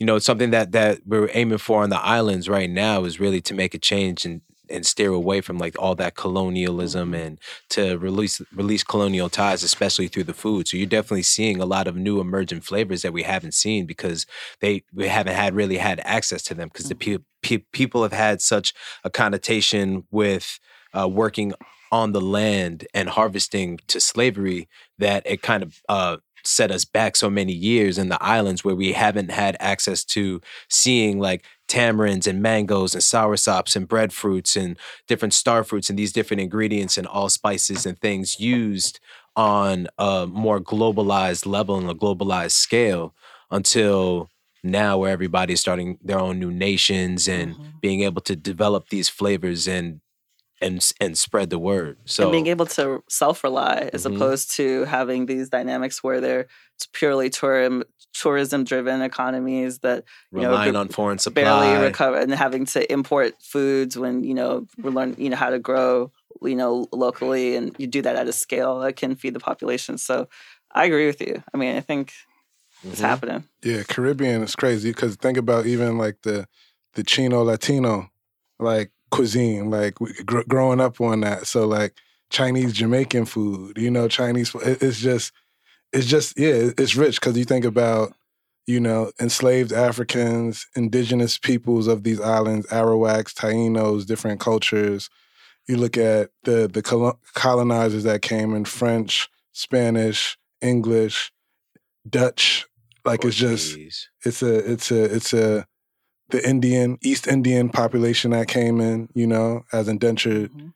[0.00, 3.40] you know, something that that we're aiming for on the islands right now is really
[3.42, 4.40] to make a change and
[4.70, 7.38] and steer away from like all that colonialism and
[7.68, 10.66] to release release colonial ties, especially through the food.
[10.66, 14.26] So you're definitely seeing a lot of new emergent flavors that we haven't seen because
[14.60, 18.12] they we haven't had really had access to them because the pe- pe- people have
[18.12, 18.72] had such
[19.04, 20.58] a connotation with
[20.98, 21.52] uh, working
[21.92, 27.16] on the land and harvesting to slavery that it kind of uh, set us back
[27.16, 32.26] so many years in the islands where we haven't had access to seeing like tamarinds
[32.26, 34.76] and mangoes and soursops and breadfruits and
[35.06, 38.98] different star fruits and these different ingredients and all spices and things used
[39.36, 43.14] on a more globalized level and a globalized scale
[43.50, 44.28] until
[44.62, 47.80] now where everybody's starting their own new nations and Mhm.
[47.80, 50.00] being able to develop these flavors and
[50.60, 51.96] and and spread the word.
[52.04, 54.16] So and being able to self rely as Mhm.
[54.16, 56.46] opposed to having these dynamics where they're
[56.92, 61.42] purely tourism tourism driven economies that you know, relying ba- on foreign supply.
[61.44, 65.50] barely recover and having to import foods when you know we learn you know how
[65.50, 66.10] to grow
[66.42, 69.96] you know locally and you do that at a scale that can feed the population.
[69.98, 70.28] So
[70.72, 71.42] I agree with you.
[71.54, 72.12] I mean, I think
[72.82, 73.04] it's Mhm.
[73.04, 73.44] happening.
[73.62, 76.46] Yeah, Caribbean is crazy because think about even like the
[76.94, 78.10] the Chino Latino
[78.58, 79.94] like cuisine, like
[80.24, 81.46] gr- growing up on that.
[81.46, 81.94] So like
[82.30, 84.54] Chinese Jamaican food, you know, Chinese.
[84.54, 85.32] it- It's just,
[85.92, 88.14] it's just yeah, it's rich because you think about
[88.66, 95.10] you know enslaved Africans, indigenous peoples of these islands, Arawaks, Tainos, different cultures.
[95.68, 96.82] You look at the the
[97.34, 101.32] colonizers that came in French, Spanish, English,
[102.08, 102.66] Dutch.
[103.04, 103.76] Like oh, it's just
[104.24, 105.66] it's a it's a it's a
[106.30, 110.72] the Indian East Indian population that came in, you know, as indentured Mhm.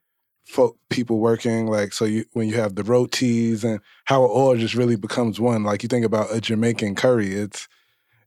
[0.47, 1.67] folk people working.
[1.67, 5.41] Like so, you when you have the rotis and how it all just really becomes
[5.41, 5.65] one.
[5.65, 7.69] Like you think about a Jamaican curry, it's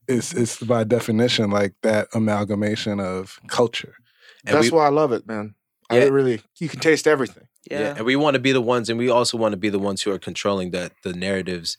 [0.07, 3.95] it's it's by definition like that amalgamation of culture.
[4.45, 5.55] And That's we- why I love it, man.
[5.89, 7.47] I really, you can taste everything.
[7.69, 7.95] Yeah.
[7.97, 10.01] and we want to be the ones, and we also want to be the ones
[10.01, 11.75] who are controlling the the narratives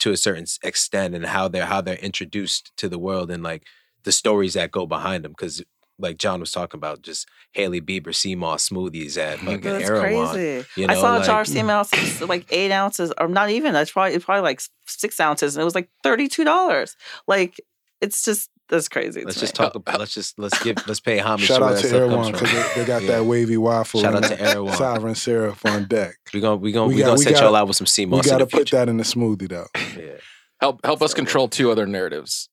[0.00, 3.62] to a certain extent, and how they're how they're introduced to the world, and like
[4.04, 5.32] the stories that go behind them.
[5.32, 5.62] Because
[5.98, 9.84] like Jon was talking about, just Hailey Bieber sea moss smoothies at oh fucking That's
[9.88, 10.28] Erewhon.
[10.34, 10.66] crazy.
[10.76, 13.72] You I know, saw a jar of sea moss, like eight ounces, or not even.
[13.74, 16.96] That's probably it's probably like six ounces, and it was like thirty two dollars.
[17.26, 17.60] Like
[18.00, 19.24] it's just that's crazy.
[19.24, 19.64] Let's to just me.
[19.64, 19.98] talk about.
[19.98, 22.52] Let's just let's give let's pay homage Shout to out to stuff comes everyone because
[22.52, 23.08] they, they got Yeah.
[23.18, 24.00] that wavy waffle.
[24.00, 24.76] Shout out to that Erewhon.
[24.76, 26.14] Sovereign syrup on deck.
[26.32, 27.86] We gonna we gonna We we, got- gonna we set gotta- y'all out with some
[27.88, 28.76] sea We moss got in to the put future.
[28.76, 29.66] that in the smoothie though.
[30.00, 30.12] Yeah.
[30.60, 32.48] help help us So control two other narratives.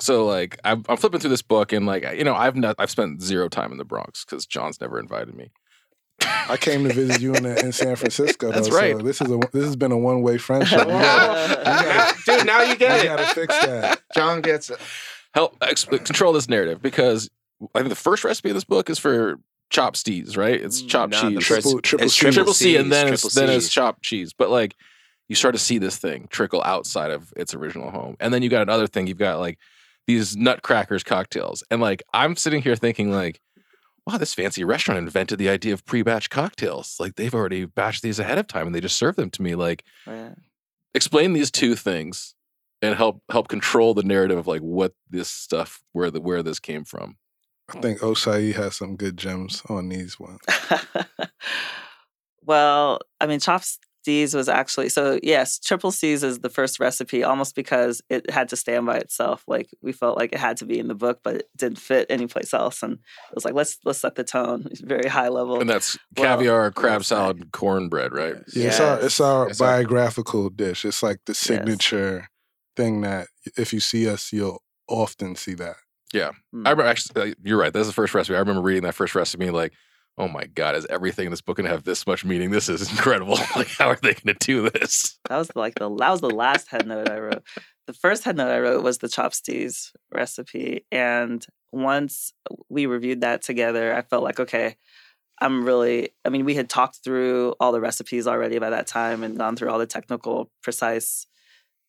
[0.00, 2.90] So like I'm, I'm flipping through this book and like you know I've not I've
[2.90, 5.50] spent zero time in the Bronx because Jon's never invited me.
[6.20, 8.50] I came to visit you in, in San Francisco.
[8.50, 8.96] That's right.
[8.96, 10.78] So this is a this has been a one way friendship.
[10.86, 13.08] We gotta, Dude, now you we get it.
[13.08, 14.00] gotta fix that.
[14.14, 14.78] John gets it.
[15.34, 17.28] Help ex- uh, control this narrative because
[17.74, 19.38] I think the first recipe of this book is for
[19.70, 20.60] chopped steez, right?
[20.60, 21.44] It's mm, chopped Nah, cheese.
[21.44, 22.20] Triple, triple, it's C.
[22.20, 23.72] triple triple C, and then it's triple then it's Cs.
[23.72, 24.32] chopped cheese.
[24.32, 24.74] But like
[25.28, 28.48] you start to see this thing trickle outside of its original home, and then you
[28.48, 29.06] got another thing.
[29.06, 29.58] You've got like
[30.08, 33.40] these nutcrackers cocktails, and like I'm sitting here thinking like,
[34.06, 36.96] wow, this fancy restaurant invented the idea of pre-batch cocktails.
[36.98, 39.54] Like they've already batched these ahead of time, and they just serve them to me.
[39.54, 40.34] Like oh, Yeah.
[40.94, 42.34] explain these two things
[42.82, 46.58] and help help control the narrative of like what this stuff where the where this
[46.58, 47.16] came from.
[47.68, 50.40] I think Osayi has some good gems on these ones.
[52.42, 53.76] well, I mean, chopped
[54.08, 58.48] Steez was actually so yes, triple C's is the first recipe almost because it had
[58.48, 59.44] to stand by itself.
[59.46, 62.06] Like we felt like it had to be in the book, but it didn't fit
[62.08, 62.82] anyplace else.
[62.82, 64.66] And it was like let's let's set the tone.
[64.70, 65.60] It's very high level.
[65.60, 68.36] And that's Well, caviar, crab salad, and cornbread, right?
[68.54, 70.84] Yeah, it's our it's our It's our- biographical dish.
[70.84, 72.28] It's like the signature
[72.76, 75.76] thing that if you see us, you'll often see that.
[76.14, 76.30] Yeah.
[76.54, 76.66] Mm.
[76.66, 77.72] I remember actually, uh, you're right.
[77.72, 78.36] That's the first recipe.
[78.36, 79.74] I remember reading that first recipe, like,
[80.18, 82.50] oh my God, is everything in this book to have this much meaning?
[82.50, 83.38] This is incredible.
[83.56, 85.18] like, how are they to do this?
[85.28, 87.42] That was like the that was the last head note I wrote.
[87.86, 92.32] The first head note I wrote was the chopsties recipe, and once
[92.68, 94.76] we reviewed that together, I felt like okay,
[95.40, 96.10] I'm really.
[96.24, 99.56] I mean, we had talked through all the recipes already by that time and gone
[99.56, 101.26] through all the technical, precise,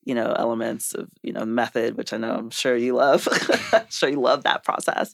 [0.10, 3.28] you know, elements of you know method, which I know I'm sure you love.
[3.74, 5.14] I'm sure you love that process.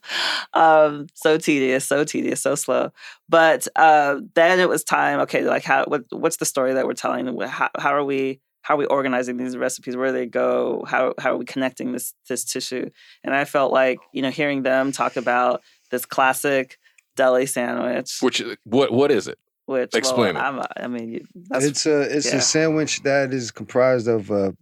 [0.53, 2.93] Um, so tedious, so tedious, so slow.
[3.27, 5.19] But uh, then it was time.
[5.19, 7.37] Okay, like how what what's the story that we're telling?
[7.41, 9.97] How, how are we how are we organizing these recipes?
[9.97, 10.85] Where do they go?
[10.87, 12.89] How how are we connecting this this tissue?
[13.25, 16.77] And I felt like you know hearing them talk about this classic
[17.17, 19.39] deli sandwich, Which, uh, what, what is it?
[19.65, 20.35] which explain it.
[20.35, 22.37] well, I'm, a- I mean, that's it's a it's yeah.
[22.37, 24.55] a sandwich that is comprised of a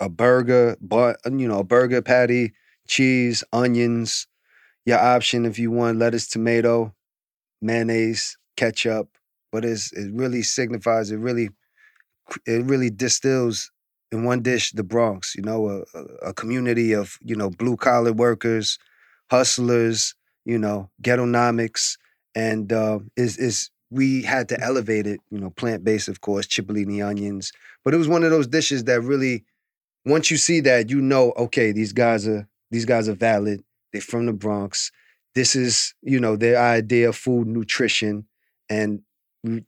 [0.00, 2.52] a burger, but you know, a burger patty,
[2.86, 4.26] cheese, onions.
[4.84, 6.94] Your option if you want lettuce, tomato,
[7.60, 9.08] mayonnaise, ketchup.
[9.50, 11.10] But it's, it really signifies.
[11.10, 11.50] It really
[12.46, 13.70] it really distills
[14.12, 15.34] in one dish the Bronx.
[15.34, 18.78] You know, a, a, community of you know blue collar workers,
[19.30, 20.14] hustlers.
[20.44, 21.96] You know, ghettonomics,
[22.36, 25.20] and uh, is is we had to elevate it.
[25.30, 27.52] You know, plant based, of course, cipollini onions.
[27.84, 29.44] But it was one of those dishes that really,
[30.06, 33.62] once you see that, you know, okay, these guys are these guys are valid.
[33.92, 34.92] They're from the Bronx.
[35.34, 38.26] This is you know their idea of food nutrition,
[38.70, 39.02] and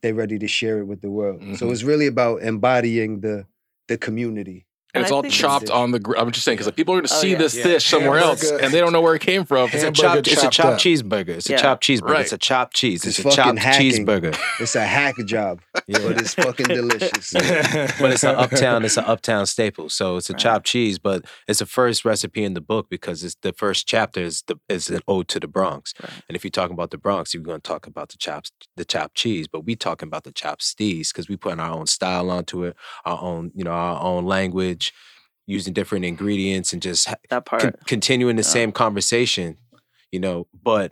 [0.01, 1.41] they're ready to share it with the world.
[1.57, 1.71] So Mhm.
[1.73, 3.45] it's really about embodying the
[3.87, 4.65] the community.
[4.93, 5.99] And And it's I all chopped it's- on the.
[5.99, 7.37] Gr- I'm just saying because like, people are going to Oh, see yeah.
[7.37, 7.63] this Yeah.
[7.63, 9.65] dish somewhere else, and they don't know where it came from.
[9.71, 10.27] It's a Hamburger chopped.
[10.27, 10.79] It's a chopped chopped up.
[10.79, 11.29] cheeseburger.
[11.29, 12.01] It's a chopped cheeseburger.
[12.09, 12.21] Right.
[12.21, 13.05] It's a chopped cheese.
[13.05, 13.91] It's It's, a fucking chopped hacking.
[14.05, 14.39] cheeseburger.
[14.59, 15.99] It's a hack job, Yeah.
[15.99, 17.31] but it's fucking delicious.
[17.33, 18.83] but it's an uptown.
[18.83, 19.89] It's an uptown staple.
[19.89, 20.39] So it's a Right.
[20.39, 24.21] chopped cheese, but it's the first recipe in the book because it's the first chapter
[24.21, 25.93] is the is an ode to the Bronx.
[26.01, 26.11] Right.
[26.27, 28.85] And if you're talking about the Bronx, you're going to talk about the chopped the
[28.85, 29.47] chopped cheese.
[29.47, 32.75] But we talking about the chopped steez because we putting our own style onto it,
[33.05, 34.78] our own you know our own language,
[35.47, 37.61] using different ingredients and just that part.
[37.61, 38.47] con- continuing the Yeah.
[38.49, 39.57] same conversation,
[40.11, 40.91] you know, but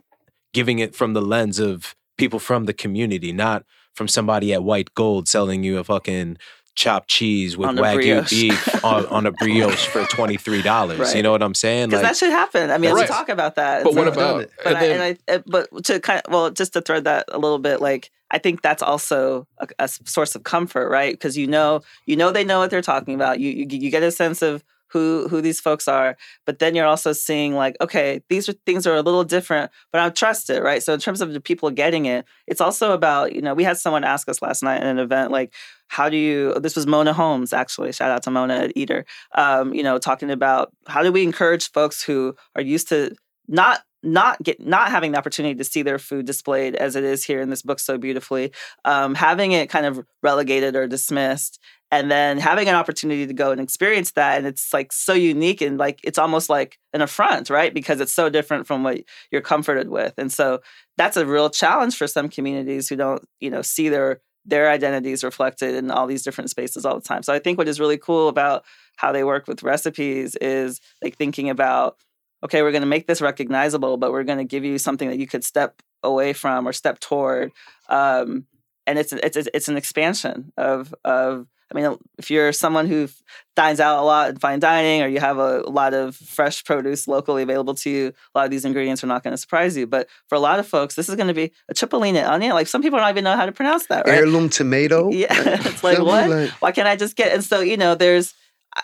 [0.52, 3.64] giving it from the lens of people from the community, not
[3.94, 6.38] from somebody at White Gold selling you a fucking
[6.74, 8.30] chopped cheese with wagyu brioche.
[8.30, 10.98] beef on, on a brioche for twenty three dollars.
[10.98, 11.16] Right.
[11.16, 11.88] You know what I'm saying?
[11.90, 12.70] because that should happen.
[12.70, 13.00] I mean, Right.
[13.00, 13.82] let's talk about that.
[13.84, 14.50] But And what so- about?
[14.62, 17.04] But and I, then- and I, uh, but to kind of, well, just to thread
[17.04, 19.46] that a little bit, like I think that's also
[19.78, 21.14] a source of comfort, right?
[21.14, 23.40] Because you know, you know, they know what they're talking about.
[23.40, 26.16] You, you you get a sense of who who these folks are,
[26.46, 30.00] but then you're also seeing like, okay, these are things are a little different, but
[30.00, 30.82] I trust it, right?
[30.82, 33.78] So in terms of the people getting it, it's also about you know, we had
[33.78, 35.52] someone ask us last night at an event like.
[35.90, 36.52] How do you?
[36.60, 37.92] This was Mona Holmes, actually.
[37.92, 39.06] Shout out to Mona at Eater.
[39.34, 43.16] Um, you know, talking about how do we encourage folks who are used to
[43.48, 47.24] not not get not having the opportunity to see their food displayed as it is
[47.24, 48.52] here in this book so beautifully
[48.84, 51.58] um, having it kind of relegated or dismissed
[51.90, 55.60] and then having an opportunity to go and experience that and it's like so unique
[55.60, 57.74] and like it's almost like an affront right?
[57.74, 60.60] Because it's so different from what you're comforted with and so
[60.96, 65.24] that's a real challenge for some communities who don't you know see their their identities
[65.24, 67.22] reflected in all these different spaces all the time.
[67.22, 68.64] So i think what is really cool about
[68.96, 71.96] how they work with recipes is like thinking about
[72.44, 75.18] okay, we're going to make this recognizable, but we're going to give you something that
[75.18, 77.52] you could step away from or step toward.
[77.88, 78.46] Um,
[78.86, 81.46] and it's it's it's an expansion of of.
[81.70, 83.10] I mean, if you're someone who
[83.54, 87.06] dines out a lot in fine dining, or you have a, lot of fresh produce
[87.06, 89.86] locally available to you, a lot of these ingredients are not going to surprise you.
[89.86, 92.52] But for a lot of folks, this is going to be a cipollina onion.
[92.52, 94.16] Like some people don't even know how to pronounce that, right?
[94.16, 95.10] Heirloom tomato.
[95.18, 96.30] Yeah, it's like what?
[96.30, 97.34] Like, why can't I just get?
[97.34, 98.32] And so you know, there's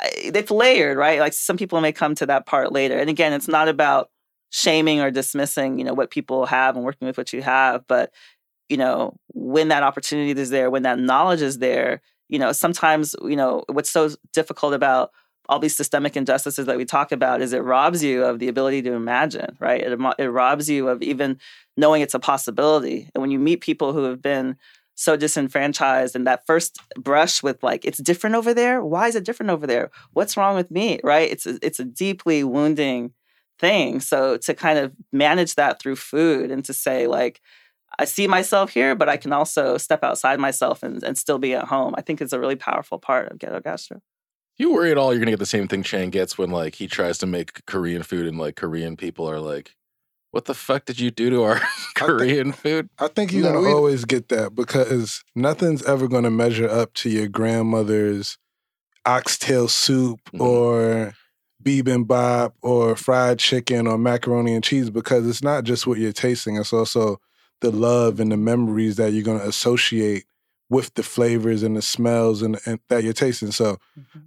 [0.03, 1.20] it's layered, right?
[1.20, 2.99] Like some people may come to that part later.
[2.99, 4.11] And again, it's not about
[4.51, 8.12] shaming or dismissing, you know, what people have and working with what you have, but
[8.68, 13.14] you know, when that opportunity is there, when that knowledge is there, you know, sometimes
[13.22, 15.11] you know what's so difficult about
[15.49, 18.80] all these systemic injustices that we talk about is it robs you of the ability
[18.80, 19.82] to imagine, right?
[19.82, 21.39] It, it robs you of even
[21.76, 23.11] knowing it's a possibility.
[23.14, 24.57] And when you meet people who have been
[24.95, 29.25] so disenfranchised and that first brush with like it's different over there why is it
[29.25, 33.13] different over there what's wrong with me right it's a, it's a deeply wounding
[33.59, 37.41] thing so to kind of manage that through food and to say like
[37.99, 41.55] I see myself here, but I can also step outside myself and, and still be
[41.55, 41.95] at home.
[41.97, 44.01] I think is a really powerful part of ghetto gastro.
[44.57, 46.87] You worry at all you're gonna get the same thing Shane gets when like he
[46.87, 49.75] tries to make Korean food and like Korean people are like,
[50.35, 51.61] What the fuck did you do to our
[51.95, 52.89] Korean food?
[52.99, 56.93] I think you're No, gonna we- always get that because nothing's ever gonna measure up
[56.95, 58.37] to your grandmother's
[59.07, 60.41] oxtail soup Mhm.
[60.41, 61.14] or
[61.62, 66.57] bibimbap or fried chicken or macaroni and cheese because it's not just what you're tasting;
[66.57, 67.18] it's also
[67.61, 70.24] the love and the memories that you're gonna associate
[70.70, 73.53] with the flavors and the smells and, and that you're tasting.
[73.53, 73.76] So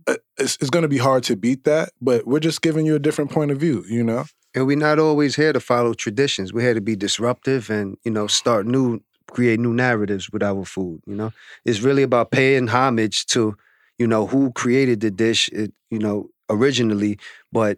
[0.07, 2.99] uh, it's, it's gonna be hard to beat that, but we're just giving you a
[2.99, 3.83] different point of view.
[3.89, 4.25] You know.
[4.53, 6.51] And we're not always here to follow traditions.
[6.53, 10.65] We're here to be disruptive and, you know, start new, create new narratives with our
[10.65, 11.01] food.
[11.05, 11.31] You know,
[11.65, 13.55] it's really about paying homage to,
[13.99, 17.19] you know, who created the dish, it, you know, originally,
[17.51, 17.77] but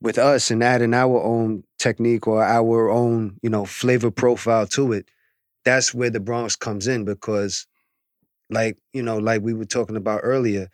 [0.00, 4.92] with us and adding our own technique or our own, you know, flavor profile to
[4.92, 5.06] it.
[5.64, 7.66] That's where the Bronx comes in because,
[8.50, 10.68] like, you know, like we were talking about earlier,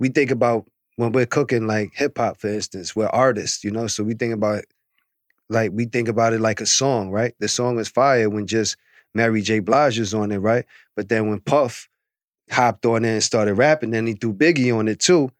[0.00, 0.66] we think about
[0.96, 4.34] when we're cooking like hip hop, for instance, we're artists, you know, so we think
[4.34, 4.64] about
[5.48, 7.34] like we think about it like a song, right?
[7.38, 8.76] The song is fire when just
[9.14, 9.60] Mary J.
[9.60, 10.64] Blige is on it, right?
[10.96, 11.88] But then when Puff
[12.50, 15.30] hopped on it and started rapping, then he threw Biggie on it too.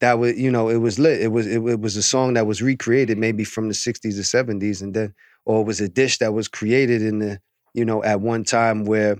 [0.00, 1.20] That was, you know, it was lit.
[1.20, 4.44] It was it, it was a song that was recreated maybe from the 60s or
[4.44, 7.40] 70s, and then or it was a dish that was created in the,
[7.74, 9.16] you know, at one time where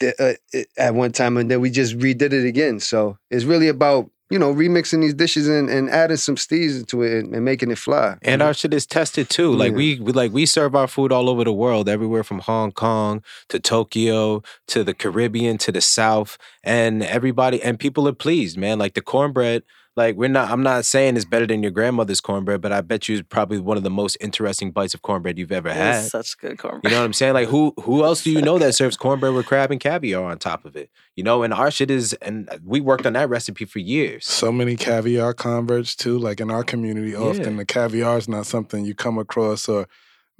[0.00, 2.80] the, uh, at one time and then we just redid it again.
[2.80, 7.02] So it's really about you know remixing these dishes and, and adding some steez into
[7.02, 8.16] it and, and making it fly.
[8.22, 9.52] And our shit is tested too.
[9.52, 9.76] Like Yeah.
[9.76, 13.22] we, we like we serve our food all over the world, everywhere from Hong Kong
[13.50, 18.76] to Tokyo to the Caribbean to the South, and everybody and people are pleased, man.
[18.78, 19.62] Like the cornbread.
[19.96, 20.50] Like we're not.
[20.50, 23.60] I'm not saying it's better than your grandmother's cornbread, but I bet you it's probably
[23.60, 26.00] one of the most interesting bites of cornbread you've ever had.
[26.02, 26.82] It's such good cornbread.
[26.84, 27.34] You know what I'm saying?
[27.34, 30.38] Like who who else do you know that serves cornbread with crab and caviar on
[30.38, 30.90] top of it?
[31.14, 34.26] You know, and our shit is and we worked on that recipe for years.
[34.26, 36.18] So many caviar converts too.
[36.18, 37.58] Like in our community, often Yeah.
[37.58, 39.86] the caviar is not something you come across or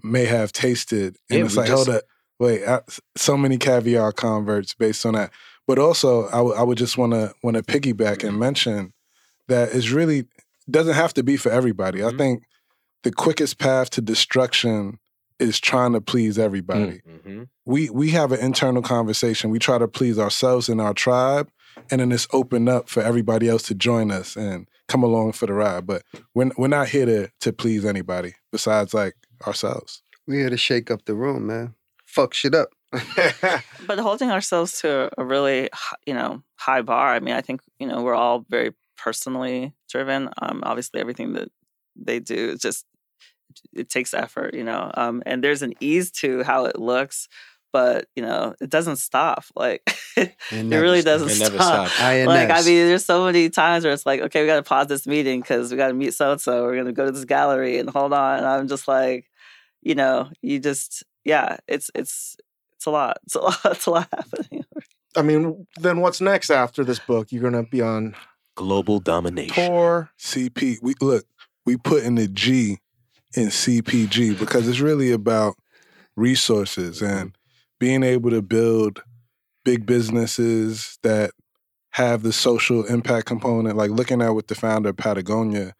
[0.03, 1.17] may have tasted.
[1.31, 2.03] And Yeah, it's we like, just- hold up,
[2.41, 2.81] wait, I,
[3.17, 5.31] so many caviar converts based on that.
[5.69, 8.93] But also, I would- I would just want to want to piggyback and mention
[9.49, 10.27] that it's really
[10.71, 12.03] doesn't have to be for everybody.
[12.03, 12.19] I Mhm.
[12.19, 12.43] think
[13.03, 14.99] the quickest path to destruction
[15.39, 17.43] is trying to please everybody Mm-hmm.
[17.67, 19.51] we we have an internal conversation.
[19.51, 21.51] We try to please ourselves and our tribe,
[21.91, 25.47] and then it's open up for everybody else to join us and come along for
[25.47, 25.87] the ride.
[25.87, 26.03] But
[26.35, 29.15] we're we're not here to to please anybody besides like
[29.47, 30.03] ourselves.
[30.27, 31.75] We're here to shake up the room, man.
[32.07, 32.69] Fuck shit up.
[33.87, 35.69] but holding ourselves to a really
[36.07, 40.29] you know high bar i mean i think you know we're all very personally driven
[40.41, 41.49] um obviously everything that
[41.97, 42.87] they do is just
[43.73, 47.29] it takes effort you know um and there's an ease to how it looks
[47.73, 49.83] but you know it doesn't stop like
[50.17, 52.01] it never really doesn't It never stop stops.
[52.01, 54.87] Like I mean, there's so many times where it's like, okay, we got to pause
[54.87, 56.63] this meeting because we got to meet so and so.
[56.63, 58.39] We're gonna go to this gallery and hold on.
[58.39, 59.29] And I'm just like,
[59.83, 62.37] you know, you just yeah, it's it's
[62.77, 63.19] it's a lot.
[63.25, 63.59] It's a lot.
[63.65, 64.65] It's a lot happening.
[65.17, 67.33] I mean, then what's next after this book?
[67.33, 68.15] You're gonna be on
[68.57, 69.55] Global domination.
[69.55, 70.11] tour.
[70.19, 71.25] CP, we look,
[71.67, 72.79] we put in the G
[73.37, 75.55] in CPG because it's really about
[76.17, 77.17] resources mm-hmm.
[77.17, 77.39] and
[77.81, 79.03] being able to build
[79.65, 81.33] big businesses that
[81.91, 83.77] have the social impact component.
[83.77, 85.75] Like looking at what the founder of Patagonia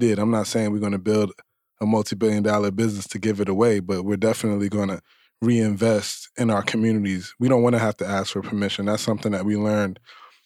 [0.00, 0.18] did.
[0.18, 1.32] I'm not saying we're going to build
[1.80, 5.00] a multi-billion dollar business to give it away, but we're definitely going to
[5.40, 7.32] reinvest in our communities.
[7.38, 8.86] We don't want to have to ask for permission.
[8.86, 10.00] That's something that we learned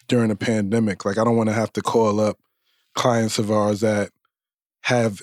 [0.08, 1.04] during the pandemic.
[1.04, 2.38] Like I don't want to have to call up
[2.94, 4.10] clients of ours that
[4.82, 5.20] have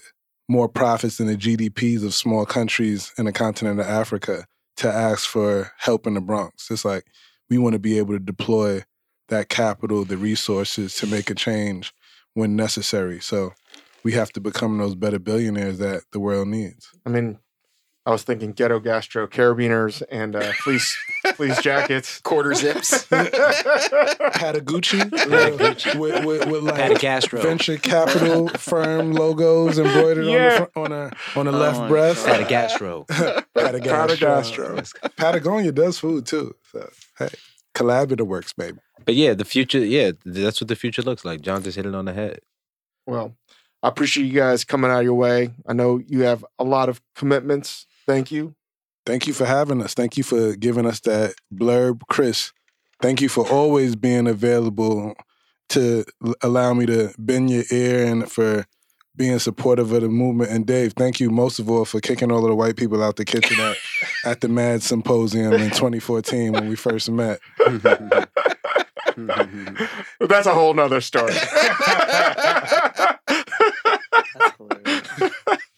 [0.50, 4.46] more profits than the GDPs of small countries in the continent of Africa
[4.78, 6.70] to ask for help in the Bronx.
[6.70, 7.06] It's like
[7.50, 8.84] we want to be able to deploy
[9.30, 11.94] that capital, the resources to make a change
[12.34, 13.20] when necessary.
[13.20, 13.54] So
[14.04, 16.90] we have to become those better billionaires that the world needs.
[17.06, 17.40] I mean,
[18.06, 20.98] I was thinking ghetto gastro carabiners and uh, fleece
[21.36, 22.20] fleece jackets.
[22.22, 23.08] Quarter zips.
[23.10, 25.96] had Patagucci, Patagucci.
[26.00, 27.42] with, with, with like Patagastro.
[27.44, 30.58] venture capital firm logos embroidered on the Yeah.
[30.58, 32.26] front, on a on the Oh left my breast.
[32.26, 32.40] God.
[32.48, 33.06] Patagastro.
[33.56, 34.92] Patagastro.
[35.18, 36.56] Patagonia does food too.
[36.72, 36.90] So
[37.20, 37.30] hey,
[37.76, 38.80] collaborative works, baby.
[39.06, 41.42] But yeah, the future, yeah, that's what the future looks like.
[41.42, 42.40] Jon just hit it on the head.
[43.08, 43.36] Well,
[43.84, 45.52] I appreciate you guys coming out of your way.
[45.68, 47.88] I know you have a lot of commitments.
[48.08, 48.56] Thank you.
[49.06, 49.94] Thank you for having us.
[49.94, 52.52] Thank you for giving us that blurb, Chris.
[53.02, 55.16] Thank you for always being available
[55.70, 58.66] to l- allow me to bend your ear and for
[59.16, 60.52] being supportive of the movement.
[60.52, 63.16] And Dave, thank you most of all for kicking all of the white people out
[63.16, 63.78] the kitchen at,
[64.24, 67.40] at the Mad Symposium in 2014 when we first met.
[70.20, 71.34] That's a whole nother story.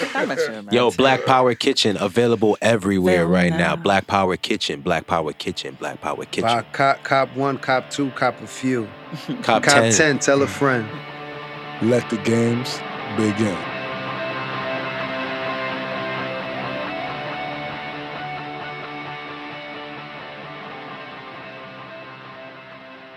[0.00, 0.46] That's hilarious.
[0.46, 0.90] That makes Yo.
[0.90, 3.74] Black Power Kitchen available everywhere Available right now.
[3.74, 3.76] now.
[3.76, 6.42] Black Power Kitchen, Black Power Kitchen, Black Power Kitchen.
[6.42, 8.88] Buy cop, cop one, cop two, cop a few.
[9.42, 9.92] Cop, Cop 10.
[9.92, 10.88] 10, tell a friend.
[11.82, 12.78] Let the games
[13.16, 13.58] begin.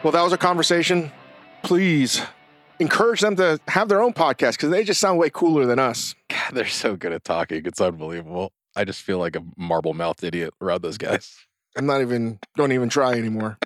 [0.03, 1.11] well, that was a conversation.
[1.61, 2.21] Please
[2.83, 6.13] encourage them to have their own podcast because they just sound way cooler than us.
[6.29, 7.65] God, they're so good at talking.
[7.65, 8.51] It's unbelievable.
[8.75, 11.35] I just feel like a marble mouthed idiot around those guys.
[11.77, 13.57] I'm not even don't even try anymore.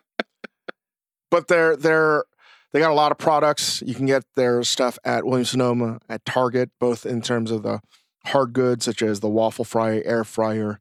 [1.32, 2.24] but they're they're
[2.72, 3.82] they got a lot of products.
[3.86, 7.82] You can get their stuff at Williams Sonoma at Target, both in terms of the
[8.26, 10.80] hard goods such as the waffle fryer, air fryer,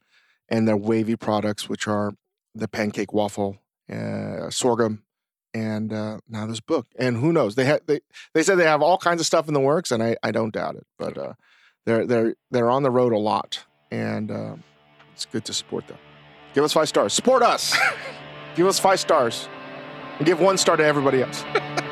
[0.49, 2.12] and their wavy products, which are
[2.55, 3.59] the pancake waffle,
[3.91, 5.05] uh, sorghum,
[5.57, 6.86] and uh, now this book.
[6.98, 7.54] And who knows?
[7.54, 8.00] They had they
[8.34, 10.52] they said they have all kinds of stuff in the works, and I I don't
[10.52, 10.86] doubt it.
[10.98, 11.32] But uh,
[11.86, 14.57] they're they're they're on the road a lot, and uh,
[15.14, 15.98] it's good to support them.
[16.54, 17.14] Give us five stars.
[17.14, 17.76] Support us.
[18.54, 19.48] give us five stars.
[20.18, 21.44] And give one star to everybody else.